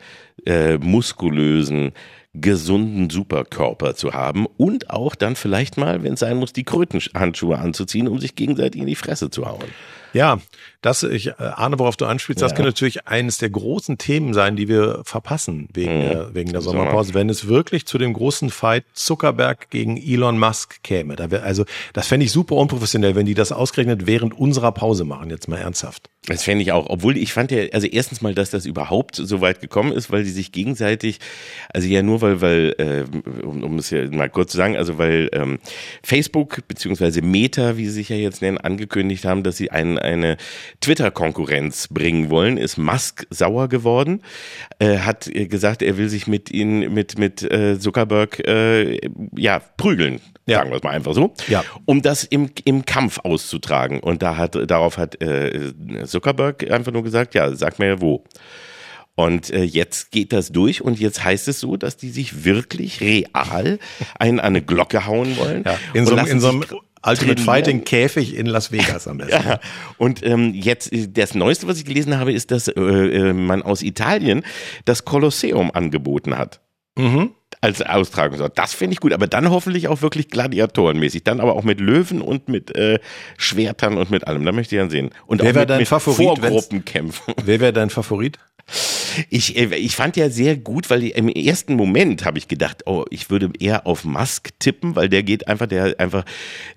[0.46, 1.92] äh, muskulösen,
[2.34, 7.58] gesunden Superkörper zu haben und auch dann vielleicht mal, wenn es sein muss, die Krötenhandschuhe
[7.58, 9.64] anzuziehen, um sich gegenseitig in die Fresse zu hauen.
[10.12, 10.38] Ja,
[10.82, 12.56] das, ich äh, ahne, worauf du anspielst, das ja.
[12.56, 16.08] könnte natürlich eines der großen Themen sein, die wir verpassen wegen, mhm.
[16.08, 20.82] der, wegen der Sommerpause, wenn es wirklich zu dem großen Fight Zuckerberg gegen Elon Musk
[20.82, 21.16] käme.
[21.16, 25.04] Da wär, also, das fände ich super unprofessionell, wenn die das ausgerechnet während unserer Pause
[25.04, 26.10] machen, jetzt mal ernsthaft.
[26.26, 29.40] Das fände ich auch, obwohl ich fand ja, also erstens mal, dass das überhaupt so
[29.40, 31.18] weit gekommen ist, weil die sich gegenseitig,
[31.74, 34.98] also ja nur weil, weil, äh, um, um es ja mal kurz zu sagen, also
[34.98, 35.58] weil ähm,
[36.04, 40.36] Facebook beziehungsweise Meta, wie sie sich ja jetzt nennen, angekündigt haben, dass sie ein, eine
[40.80, 44.22] Twitter-Konkurrenz bringen wollen, ist Musk sauer geworden,
[44.78, 48.98] äh, hat gesagt, er will sich mit ihnen, mit, mit äh, Zuckerberg äh,
[49.36, 50.20] ja, prügeln.
[50.46, 50.58] Ja.
[50.58, 51.32] Sagen wir es mal einfach so.
[51.46, 51.64] Ja.
[51.84, 54.00] Um das im, im Kampf auszutragen.
[54.00, 55.72] Und da hat, darauf hat äh,
[56.04, 58.24] Zuckerberg einfach nur gesagt, ja, sag mir wo.
[59.14, 63.00] Und äh, jetzt geht das durch und jetzt heißt es so, dass die sich wirklich
[63.00, 63.78] real
[64.18, 65.64] einen an eine Glocke hauen wollen.
[65.64, 66.64] Ja, in so, in so einem
[67.06, 69.48] Ultimate Fighting Käfig in Las Vegas am besten.
[69.48, 69.60] ja.
[69.98, 73.82] Und ähm, jetzt das Neueste, was ich gelesen habe, ist, dass äh, äh, man aus
[73.82, 74.42] Italien
[74.84, 76.60] das Kolosseum angeboten hat.
[76.96, 77.30] Mhm.
[77.60, 78.58] Als Austragungsort.
[78.58, 81.22] Das finde ich gut, aber dann hoffentlich auch wirklich gladiatorenmäßig.
[81.22, 82.98] Dann aber auch mit Löwen und mit äh,
[83.36, 84.44] Schwertern und mit allem.
[84.44, 85.10] Da möchte ich dann sehen.
[85.26, 86.38] Und wer wäre dein mit Favorit?
[86.38, 87.34] Vorgruppenkämpfen.
[87.44, 88.38] Wer wäre dein Favorit?
[89.30, 93.04] Ich, äh, ich fand ja sehr gut, weil im ersten Moment habe ich gedacht, oh,
[93.10, 96.24] ich würde eher auf Musk tippen, weil der geht einfach, der einfach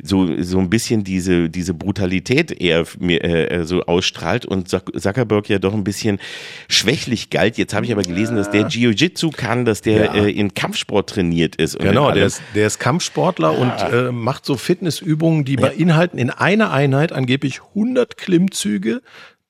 [0.01, 5.59] so, so ein bisschen diese, diese Brutalität eher mir, äh, so ausstrahlt und Zuckerberg ja
[5.59, 6.19] doch ein bisschen
[6.67, 7.57] schwächlich galt.
[7.57, 10.13] Jetzt habe ich aber gelesen, dass der Jiu-Jitsu kann, dass der ja.
[10.15, 11.79] äh, in Kampfsport trainiert ist.
[11.79, 13.57] genau, der ist, der ist Kampfsportler ja.
[13.57, 19.01] und äh, macht so Fitnessübungen, die beinhalten in einer Einheit angeblich 100 Klimmzüge,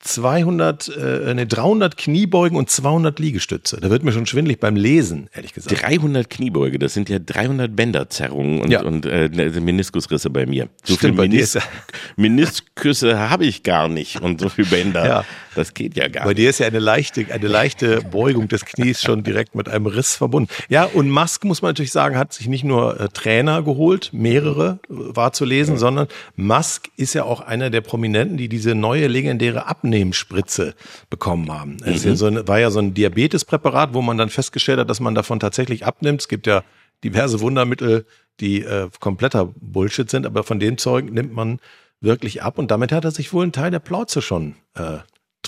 [0.06, 3.80] 200, äh, ne, 300 Kniebeugen und 200 Liegestütze.
[3.82, 5.82] Da wird mir schon schwindlig beim Lesen, ehrlich gesagt.
[5.82, 8.84] 300 Kniebeuge, das sind ja 300 Bänderzerrungen und, ja.
[8.84, 9.30] und äh,
[9.60, 10.70] Meniskusrisse bei mir.
[10.84, 11.58] So Stimmt, viele Menis
[12.18, 15.08] Meniskusse habe ich gar nicht und so viele Bänder.
[15.08, 15.26] Ja.
[15.56, 16.36] Das geht ja gar Bei nicht.
[16.38, 19.88] Bei dir ist ja eine leichte, eine leichte Beugung des Knies schon direkt mit einem
[19.88, 20.50] Riss verbunden.
[20.70, 24.80] Ja, und Musk, muss man natürlich sagen, hat sich nicht nur äh, Trainer geholt, mehrere
[24.90, 25.80] äh, war zu lesen, ja.
[25.80, 30.76] sondern Musk ist ja auch einer der Prominenten, die diese neue legendäre Abnehmspritze
[31.10, 31.78] bekommen haben.
[31.86, 32.12] Es mhm.
[32.12, 35.16] ja so ein, war ja so ein Diabetespräparat, wo man dann festgestellt hat, dass man
[35.16, 36.22] davon tatsächlich abnimmt.
[36.22, 36.64] Es gibt ja
[37.04, 38.06] diverse Wundermittel,
[38.40, 41.60] die äh, kompletter Bullshit sind, aber von dem Zeug nimmt man
[42.02, 44.98] wirklich ab und damit hat er sich wohl einen Teil der Plauze schon äh,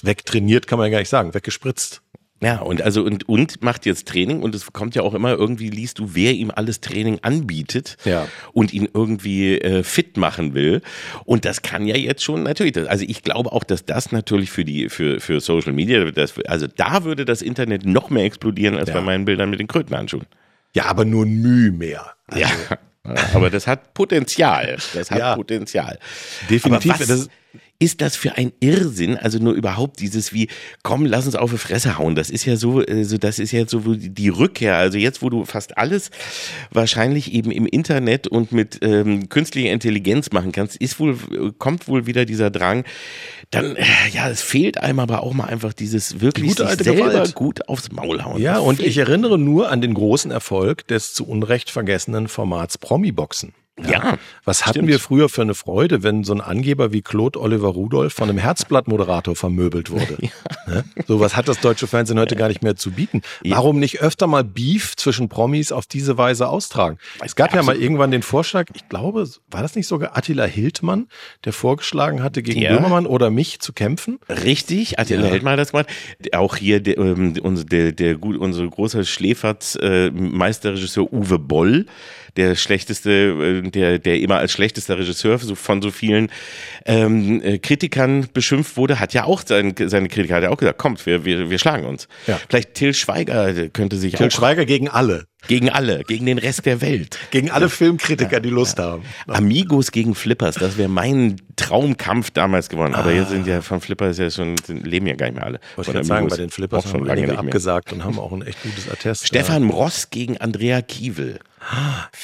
[0.05, 2.01] wegtrainiert, kann man ja gar nicht sagen, weggespritzt.
[2.39, 5.69] Ja, und also und, und macht jetzt Training und es kommt ja auch immer irgendwie,
[5.69, 8.27] liest du, wer ihm alles Training anbietet ja.
[8.53, 10.81] und ihn irgendwie äh, fit machen will.
[11.25, 14.51] Und das kann ja jetzt schon natürlich, das, also ich glaube auch, dass das natürlich
[14.51, 18.77] für die, für, für Social Media, das, also da würde das Internet noch mehr explodieren
[18.77, 18.95] als ja.
[18.95, 20.27] bei meinen Bildern mit den Krötenhandschuhen.
[20.75, 22.13] Ja, aber nur ein Mühe mehr.
[22.27, 22.49] Also, ja.
[23.33, 24.77] Aber das hat Potenzial.
[24.93, 25.97] Das hat ja, Potenzial.
[26.49, 26.99] Definitiv.
[26.99, 27.29] Was,
[27.79, 29.17] ist das für ein Irrsinn?
[29.17, 30.47] Also nur überhaupt dieses wie,
[30.81, 32.15] komm, lass uns auf die Fresse hauen.
[32.15, 34.77] Das ist ja so, also das ist ja so die Rückkehr.
[34.77, 36.09] Also jetzt, wo du fast alles
[36.71, 42.07] wahrscheinlich eben im Internet und mit ähm, künstlicher Intelligenz machen kannst, ist wohl, kommt wohl
[42.07, 42.83] wieder dieser Drang.
[43.51, 47.09] Dann, äh, ja, es fehlt einem aber auch mal einfach dieses wirklich die sich selber
[47.09, 47.35] Gewalt.
[47.35, 48.41] gut aufs Maul hauen.
[48.41, 53.53] Ja, und ich erinnere nur an den großen Erfolg des zu Unrecht vergessenen Formats Promi-Boxen.
[53.79, 53.89] Ja.
[53.89, 54.17] ja.
[54.43, 54.87] Was hatten stimmt.
[54.87, 58.39] wir früher für eine Freude, wenn so ein Angeber wie Claude Oliver Rudolph von einem
[58.39, 60.17] Herzblatt-Moderator vermöbelt wurde?
[60.67, 60.73] Ja.
[60.73, 60.83] Ne?
[61.07, 63.21] So was hat das deutsche Fernsehen heute gar nicht mehr zu bieten.
[63.45, 66.97] Warum nicht öfter mal Beef zwischen Promis auf diese Weise austragen?
[67.23, 70.43] Es gab ja, ja mal irgendwann den Vorschlag, ich glaube, war das nicht sogar Attila
[70.43, 71.07] Hildmann,
[71.45, 72.75] der vorgeschlagen hatte, gegen der?
[72.75, 74.19] Böhmermann oder mich zu kämpfen?
[74.27, 75.29] Richtig, Attila ja.
[75.29, 75.87] Hildmann hat das gemacht.
[76.33, 81.85] Auch hier der, ähm, unser, der, der, gut, unser großer Schläferz, äh, Meisterregisseur Uwe Boll,
[82.37, 83.11] der schlechteste,
[83.65, 86.29] äh, der, der immer als schlechtester Regisseur von so vielen
[86.85, 90.77] ähm, äh, Kritikern beschimpft wurde, hat ja auch sein, seine Kritiker hat ja auch gesagt,
[90.77, 92.07] kommt, wir, wir, wir schlagen uns.
[92.27, 92.39] Ja.
[92.47, 94.29] Vielleicht Till Schweiger könnte sich Till auch.
[94.29, 95.25] Till Schweiger gegen alle.
[95.47, 97.19] Gegen alle, gegen den Rest der Welt.
[97.31, 99.03] Gegen alle Filmkritiker, die Lust haben.
[99.27, 102.95] Amigos gegen Flippers, das wäre mein Traumkampf damals geworden.
[102.95, 103.13] Aber ah.
[103.13, 105.59] jetzt sind ja von Flippers ja schon, leben ja gar nicht mehr alle.
[105.75, 108.61] Was ich sagen, bei den Flippers haben schon einige abgesagt und haben auch ein echt
[108.63, 109.27] gutes Attest.
[109.27, 111.39] Stefan Ross gegen Andrea Kiewel.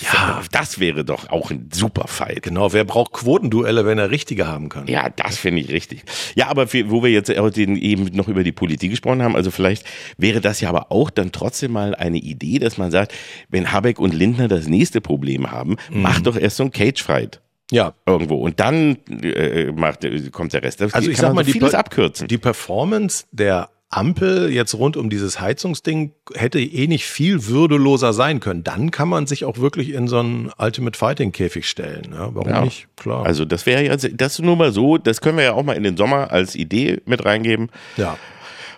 [0.02, 2.44] Ja, das wäre doch auch ein super Fight.
[2.44, 4.88] Genau, wer braucht Quotenduelle, wenn er richtige haben kann?
[4.88, 6.04] Ja, das finde ich richtig.
[6.36, 9.86] Ja, aber für, wo wir jetzt eben noch über die Politik gesprochen haben, also vielleicht
[10.18, 13.14] wäre das ja aber auch dann trotzdem mal eine Idee, dass man sagt,
[13.50, 16.02] wenn Habeck und Lindner das nächste Problem haben, mhm.
[16.02, 17.41] mach doch erst so ein Cage-Fight.
[17.72, 17.94] Ja.
[18.06, 18.36] Irgendwo.
[18.36, 20.82] Und dann äh, macht, kommt der Rest.
[20.82, 22.28] Das also ich sag mal, so vieles abkürzen.
[22.28, 28.39] Die Performance der Ampel jetzt rund um dieses Heizungsding hätte eh nicht viel würdeloser sein
[28.39, 28.64] können.
[28.64, 32.12] Dann kann man sich auch wirklich in so einen Ultimate Fighting Käfig stellen.
[32.14, 32.62] Ja, warum ja.
[32.62, 32.88] nicht?
[32.96, 33.26] Klar.
[33.26, 35.84] Also das wäre ja, das nur mal so, das können wir ja auch mal in
[35.84, 37.70] den Sommer als Idee mit reingeben.
[37.98, 38.18] Ja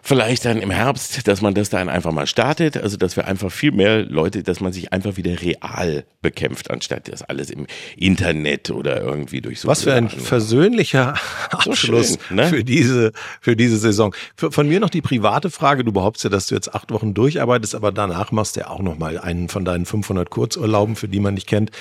[0.06, 3.52] vielleicht dann im Herbst, dass man das dann einfach mal startet, also dass wir einfach
[3.52, 7.66] viel mehr Leute, dass man sich einfach wieder real bekämpft, anstatt das alles im
[7.98, 9.68] Internet oder irgendwie durch so.
[9.68, 11.16] Was für ein versöhnlicher
[11.50, 12.46] Abschluss so schön, ne?
[12.48, 14.16] für diese für diese Saison.
[14.36, 17.74] Von mir noch die private Frage: Du behauptest ja, dass du jetzt acht Wochen durcharbeitest,
[17.74, 21.20] aber danach machst du ja auch noch mal einen von deinen 500 Kurzurlauben, für die
[21.20, 21.72] man nicht kennt.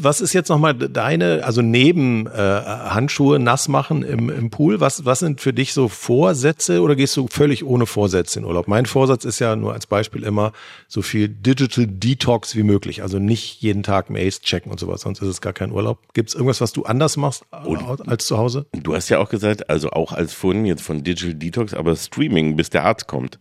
[0.00, 4.80] Was ist jetzt noch mal deine, also neben äh, Handschuhe nass machen im, im Pool?
[4.80, 8.68] Was was sind für dich so Vorsätze oder gehst du völlig ohne Vorsätze in Urlaub.
[8.68, 10.52] Mein Vorsatz ist ja nur als Beispiel immer
[10.88, 13.02] so viel Digital Detox wie möglich.
[13.02, 15.98] Also nicht jeden Tag Mails checken und sowas, sonst ist es gar kein Urlaub.
[16.14, 18.66] Gibt es irgendwas, was du anders machst und als zu Hause?
[18.72, 22.56] Du hast ja auch gesagt, also auch als vorhin jetzt von Digital Detox, aber Streaming,
[22.56, 23.38] bis der Arzt kommt.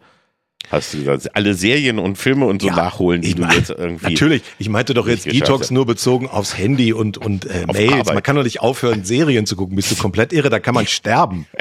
[0.71, 4.13] Hast du gesagt, alle Serien und Filme und so ja, nachholen, die du jetzt irgendwie.
[4.13, 7.93] Natürlich, ich meinte doch jetzt Detox nur bezogen aufs Handy und, und äh, Mails.
[7.93, 8.13] Arbeit.
[8.13, 9.75] Man kann doch nicht aufhören, Serien zu gucken.
[9.75, 11.47] Bist du komplett irre, da kann man sterben.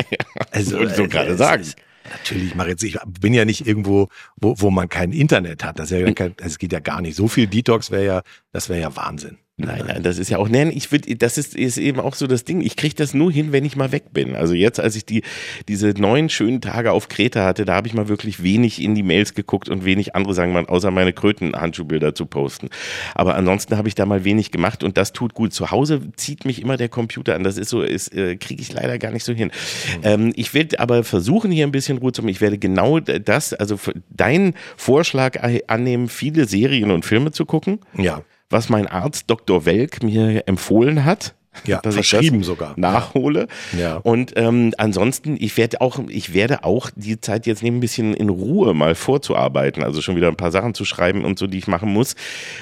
[0.51, 1.64] Also, ja, so äh, gerade sagen.
[2.12, 5.78] Natürlich, ich mache jetzt, ich bin ja nicht irgendwo, wo, wo man kein Internet hat.
[5.78, 7.16] Das, ist ja kein, das geht ja gar nicht.
[7.16, 9.38] So viel Detox wäre ja, das wäre ja Wahnsinn.
[9.59, 12.26] Nein, nein, das ist ja auch, nein, ich würde, das ist, ist eben auch so
[12.26, 12.62] das Ding.
[12.62, 14.34] Ich kriege das nur hin, wenn ich mal weg bin.
[14.34, 15.22] Also jetzt, als ich die,
[15.68, 19.03] diese neun schönen Tage auf Kreta hatte, da habe ich mal wirklich wenig in die
[19.03, 22.70] Mails geguckt und wenig andere sagen wir, außer meine Krötenhandschuhbilder zu posten.
[23.14, 25.53] Aber ansonsten habe ich da mal wenig gemacht und das tut gut.
[25.53, 27.44] Zu Hause zieht mich immer der Computer an.
[27.44, 29.50] Das ist so, ist, äh, kriege ich leider gar nicht so hin.
[29.98, 30.00] Mhm.
[30.03, 32.28] Ähm, ich werde aber versuchen, hier ein bisschen Ruhe zu haben.
[32.28, 33.78] Ich werde genau das, also
[34.09, 37.80] deinen Vorschlag annehmen, viele Serien und Filme zu gucken.
[37.98, 39.64] Ja was mein Arzt Dr.
[39.64, 41.34] Welk mir empfohlen hat.
[41.66, 42.72] Ja, dass verschrieben ich das sogar.
[42.76, 43.46] Nachhole.
[43.78, 43.96] Ja.
[43.96, 48.14] Und ähm, ansonsten, ich werde auch, ich werde auch die Zeit jetzt nehmen, ein bisschen
[48.14, 51.59] in Ruhe mal vorzuarbeiten, also schon wieder ein paar Sachen zu schreiben und so, die
[51.59, 52.14] ich machen muss,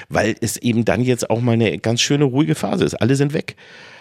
[0.09, 2.95] weil es eben dann jetzt auch mal eine ganz schöne ruhige Phase ist.
[2.95, 3.55] Alle sind weg.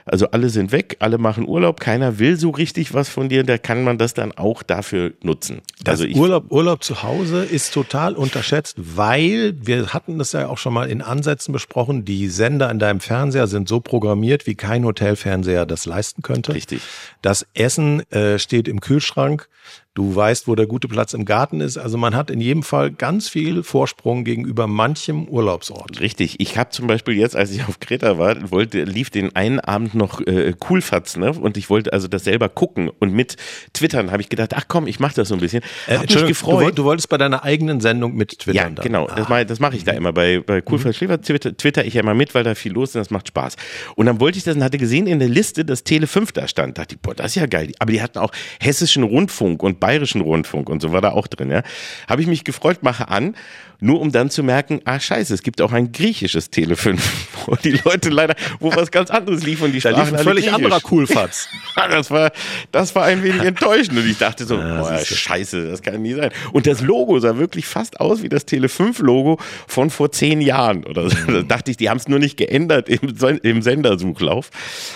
[0.04, 3.58] Also alle sind weg, alle machen Urlaub, keiner will so richtig was von dir, da
[3.58, 5.62] kann man das dann auch dafür nutzen.
[5.82, 10.58] Das also Urlaub, Urlaub zu Hause ist total unterschätzt, weil wir hatten das ja auch
[10.58, 14.84] schon mal in Ansätzen besprochen, die Sender in deinem Fernseher sind so programmiert, wie kein
[14.84, 16.54] Hotelfernseher das leisten könnte.
[16.54, 16.82] Richtig.
[17.22, 19.48] Das Essen äh, steht im Kühlschrank.
[19.94, 21.76] Du weißt, wo der gute Platz im Garten ist.
[21.76, 25.98] Also man hat in jedem Fall ganz viel Vorsprung gegenüber manchem Urlaubsort.
[25.98, 26.38] Richtig.
[26.38, 29.96] Ich habe zum Beispiel jetzt, als ich auf Kreta war, wollte, lief den einen Abend
[29.96, 31.32] noch äh, Coolfatz, ne?
[31.32, 33.34] Und ich wollte also das selber gucken und mit
[33.72, 35.64] Twittern habe ich gedacht, ach komm, ich mache das so ein bisschen.
[35.88, 36.78] Äh, hab mich gefreut.
[36.78, 38.76] Du, wolltest bei deiner eigenen Sendung mit Twittern.
[38.76, 39.08] Ja, genau.
[39.08, 39.16] Ah.
[39.16, 40.12] Das mache das mach ich da immer.
[40.12, 41.20] Bei, bei Coolfatz mhm.
[41.20, 43.56] Twitter, twitter ich ja immer mit, weil da viel los ist und das macht Spaß.
[43.96, 46.46] Und dann wollte ich das und hatte gesehen in der Liste, dass Tele 5 da
[46.46, 46.78] stand.
[46.78, 47.72] Da dachte ich, boah, das ist ja geil.
[47.80, 48.30] Aber die hatten auch
[48.60, 51.62] hessischen Rundfunk und bayerischen Rundfunk und so war da auch drin, ja.
[52.08, 53.34] Habe ich mich gefreut, mache an
[53.80, 57.54] nur um dann zu merken, ah scheiße, es gibt auch ein griechisches Tele 5, wo
[57.56, 60.80] die Leute leider, wo was ganz anderes lief und die da lief ein völlig anderer
[60.82, 61.48] Coolfatz.
[61.76, 62.32] das war,
[62.72, 66.14] das war ein wenig enttäuschend und ich dachte so, ja, boah, scheiße, das kann nie
[66.14, 66.30] sein.
[66.52, 70.40] Und das Logo sah wirklich fast aus wie das Tele 5 Logo von vor zehn
[70.40, 71.16] Jahren oder so.
[71.26, 74.50] Da dachte ich, die haben es nur nicht geändert im, im Sendersuchlauf.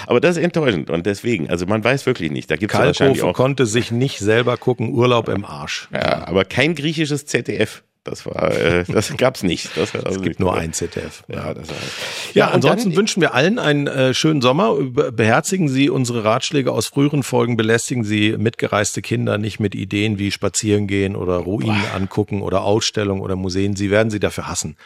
[0.07, 2.51] Aber das ist enttäuschend und deswegen, also man weiß wirklich nicht.
[2.51, 5.89] Da gibt's wahrscheinlich auch konnte sich nicht selber gucken, Urlaub im Arsch.
[5.93, 7.83] Ja, aber kein griechisches ZDF.
[8.05, 9.77] Das war, äh, das gab's nicht.
[9.77, 11.25] Das also es gibt nur ein ZDF.
[11.27, 12.35] Ja, das heißt.
[12.35, 14.77] ja, ja ansonsten dann, wünschen wir allen einen äh, schönen Sommer.
[14.77, 17.57] Beherzigen Sie unsere Ratschläge aus früheren Folgen.
[17.57, 21.97] Belästigen Sie mitgereiste Kinder nicht mit Ideen wie spazieren gehen oder Ruinen Boah.
[21.97, 23.75] angucken oder Ausstellungen oder Museen.
[23.75, 24.77] Sie werden sie dafür hassen.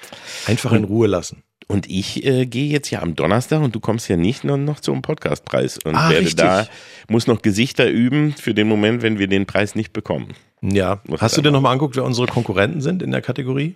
[0.47, 1.43] Einfach in Ruhe lassen.
[1.71, 4.81] Und ich äh, gehe jetzt ja am Donnerstag und du kommst ja nicht nur noch
[4.81, 6.37] zum Podcastpreis und ah, werde richtig.
[6.37, 6.67] da
[7.09, 10.33] muss noch Gesichter üben für den Moment, wenn wir den Preis nicht bekommen.
[10.63, 11.03] Ja.
[11.07, 13.75] Muss Hast du dir nochmal anguckt, wer unsere Konkurrenten sind in der Kategorie?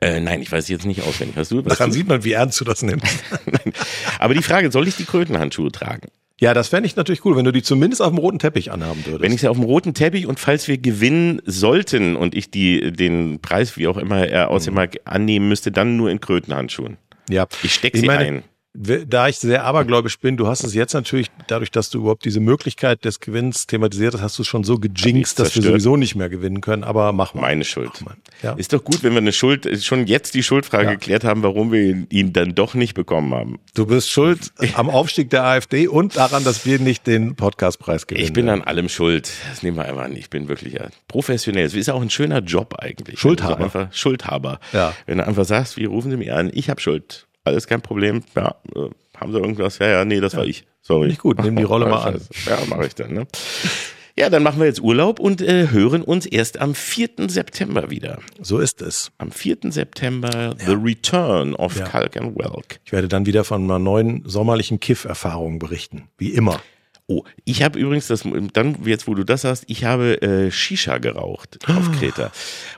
[0.00, 1.36] Äh, nein, ich weiß jetzt nicht auswendig.
[1.36, 1.64] Hast du?
[1.64, 1.94] Was Daran du?
[1.94, 3.06] sieht man, wie ernst du das nimmst.
[4.18, 6.08] Aber die Frage, soll ich die Krötenhandschuhe tragen?
[6.40, 9.04] Ja, das fände ich natürlich cool, wenn du die zumindest auf dem roten Teppich anhaben
[9.04, 9.22] würdest.
[9.22, 12.92] Wenn ich sie auf dem roten Teppich und falls wir gewinnen sollten und ich die
[12.92, 14.76] den Preis, wie auch immer er aussehen mhm.
[14.76, 16.96] mag, annehmen müsste, dann nur in Krötenhandschuhen.
[17.30, 17.46] Ja.
[17.62, 21.26] Ich stecke sie meine, ein da ich sehr abergläubisch bin, du hast es jetzt natürlich,
[21.48, 24.78] dadurch, dass du überhaupt diese Möglichkeit des Gewinns thematisiert hast, hast du es schon so
[24.78, 27.40] gejinxt, dass wir sowieso nicht mehr gewinnen können, aber mach mal.
[27.42, 27.90] Meine Schuld.
[28.04, 28.14] Mal.
[28.42, 28.52] Ja.
[28.52, 30.90] Ist doch gut, wenn wir eine Schuld, schon jetzt die Schuldfrage ja.
[30.94, 33.58] geklärt haben, warum wir ihn dann doch nicht bekommen haben.
[33.74, 38.24] Du bist schuld am Aufstieg der AfD und daran, dass wir nicht den Podcastpreis gewinnen.
[38.24, 39.30] Ich bin an allem schuld.
[39.48, 40.14] Das nehmen wir einfach an.
[40.14, 41.64] Ich bin wirklich professionell.
[41.64, 43.18] Es ist auch ein schöner Job eigentlich.
[43.18, 43.64] Schuldhaber.
[43.64, 44.60] Einfach Schuldhaber.
[44.72, 44.94] Ja.
[45.06, 46.50] Wenn du einfach sagst, wie rufen Sie mich an?
[46.54, 48.22] Ich habe Schuld alles kein Problem.
[48.34, 49.78] Ja, äh, haben sie irgendwas?
[49.78, 50.38] Ja, ja, nee, das ja.
[50.38, 50.64] war ich.
[50.82, 51.08] Sorry.
[51.08, 52.20] Nicht gut, nimm die Rolle mal an.
[52.46, 53.12] Ja, mache ich dann.
[53.12, 53.26] Ne?
[54.16, 57.10] Ja, dann machen wir jetzt Urlaub und äh, hören uns erst am 4.
[57.28, 58.18] September wieder.
[58.40, 59.12] So ist es.
[59.18, 59.58] Am 4.
[59.70, 60.66] September ja.
[60.66, 61.84] The Return of ja.
[61.86, 62.80] Kalk and Welk.
[62.84, 66.08] Ich werde dann wieder von einer neuen sommerlichen Kiff-Erfahrung berichten.
[66.18, 66.60] Wie immer.
[67.06, 70.98] Oh, ich habe übrigens das, dann jetzt wo du das hast, ich habe äh, Shisha
[70.98, 72.30] geraucht auf Kreta.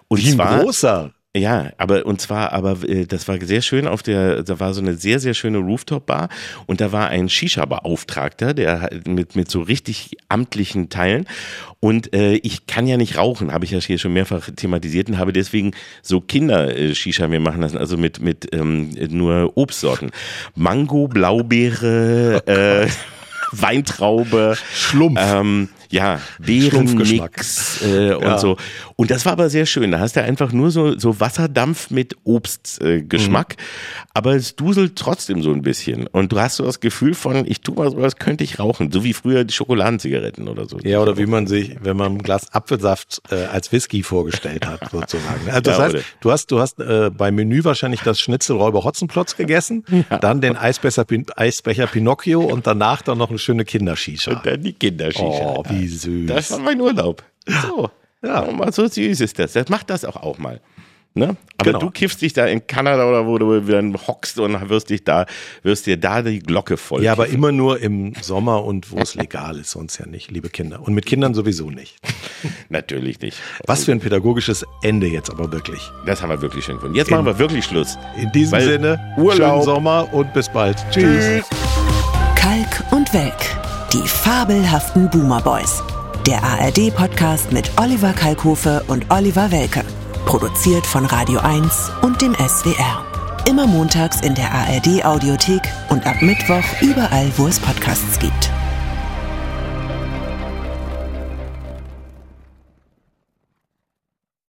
[0.09, 1.13] Und Wie zwar, großer.
[1.35, 4.83] Ja, aber und zwar, aber äh, das war sehr schön auf der, da war so
[4.83, 6.29] eine sehr, sehr schöne Rooftop-Bar
[6.67, 11.27] und da war ein Shisha-Beauftragter, der mit, mit so richtig amtlichen Teilen.
[11.81, 15.17] Und äh, ich kann ja nicht rauchen, habe ich ja hier schon mehrfach thematisiert und
[15.17, 15.71] habe deswegen
[16.03, 20.11] so Kinder-Shisha mir machen lassen, also mit, mit ähm, nur Obstsorten.
[20.55, 22.89] Mango, Blaubeere, äh,
[23.53, 25.19] Weintraube, Schlumpf.
[25.23, 28.39] Ähm, ja, Beerenmix äh, und ja.
[28.39, 28.57] so.
[28.97, 29.93] Und das war aber sehr schön.
[29.93, 34.09] Da hast du einfach nur so, so Wasserdampf mit Obstgeschmack, äh, mhm.
[34.15, 36.07] aber es duselt trotzdem so ein bisschen.
[36.07, 38.91] Und du hast so das Gefühl von, ich tu mal sowas, könnte ich rauchen.
[38.91, 40.79] So wie früher die Schokoladenzigaretten oder so.
[40.83, 44.91] Ja, oder wie man sich, wenn man ein Glas Apfelsaft äh, als Whisky vorgestellt hat,
[44.91, 45.49] sozusagen.
[45.49, 49.37] Also das ja, heißt, du hast, du hast äh, beim Menü wahrscheinlich das Schnitzelräuber Hotzenplotz
[49.37, 50.19] gegessen, ja.
[50.19, 51.05] dann den Eisbecher,
[51.37, 54.33] Eisbecher Pinocchio und danach dann noch eine schöne Kindershisha.
[54.33, 55.55] Und dann die Kindershisha.
[55.57, 56.27] Oh, wie süß.
[56.29, 57.23] Das war mein Urlaub.
[57.47, 57.91] So.
[58.25, 58.51] Ja.
[58.53, 59.53] Mal so süß ist das.
[59.55, 60.61] Das macht das auch auch mal.
[61.15, 61.37] Ne?
[61.59, 61.79] Aber Genau.
[61.79, 65.27] du kiffst dich da in Kanada oder wo du dann hockst und wirst dich da,
[65.63, 67.03] wirst dir da die Glocke voll.
[67.05, 67.37] Ja, aber kiffen.
[67.39, 70.81] immer nur im Sommer und wo es legal ist, sonst ja nicht, liebe Kinder.
[70.81, 71.97] Und mit Kindern sowieso nicht.
[72.71, 73.37] Natürlich nicht.
[73.67, 75.83] Was für ein pädagogisches Ende jetzt aber wirklich.
[76.07, 76.95] Das haben wir wirklich schön gefunden.
[76.97, 77.99] Jetzt machen wir wirklich Schluss.
[78.17, 79.37] In diesem Sinne, Urlaub.
[79.37, 80.79] schönen Sommer und bis bald.
[80.91, 81.43] Tschüss.
[82.37, 83.62] Kalk und Welk.
[83.93, 85.83] Die fabelhaften Boomer Boys.
[86.27, 89.85] Der ARD-Podcast mit Oliver Kalkofe und Oliver Welke.
[90.25, 93.05] Produziert von Radio 1 und dem SWR.
[93.47, 98.51] Immer montags in der ARD-Audiothek und ab Mittwoch überall, wo es Podcasts gibt.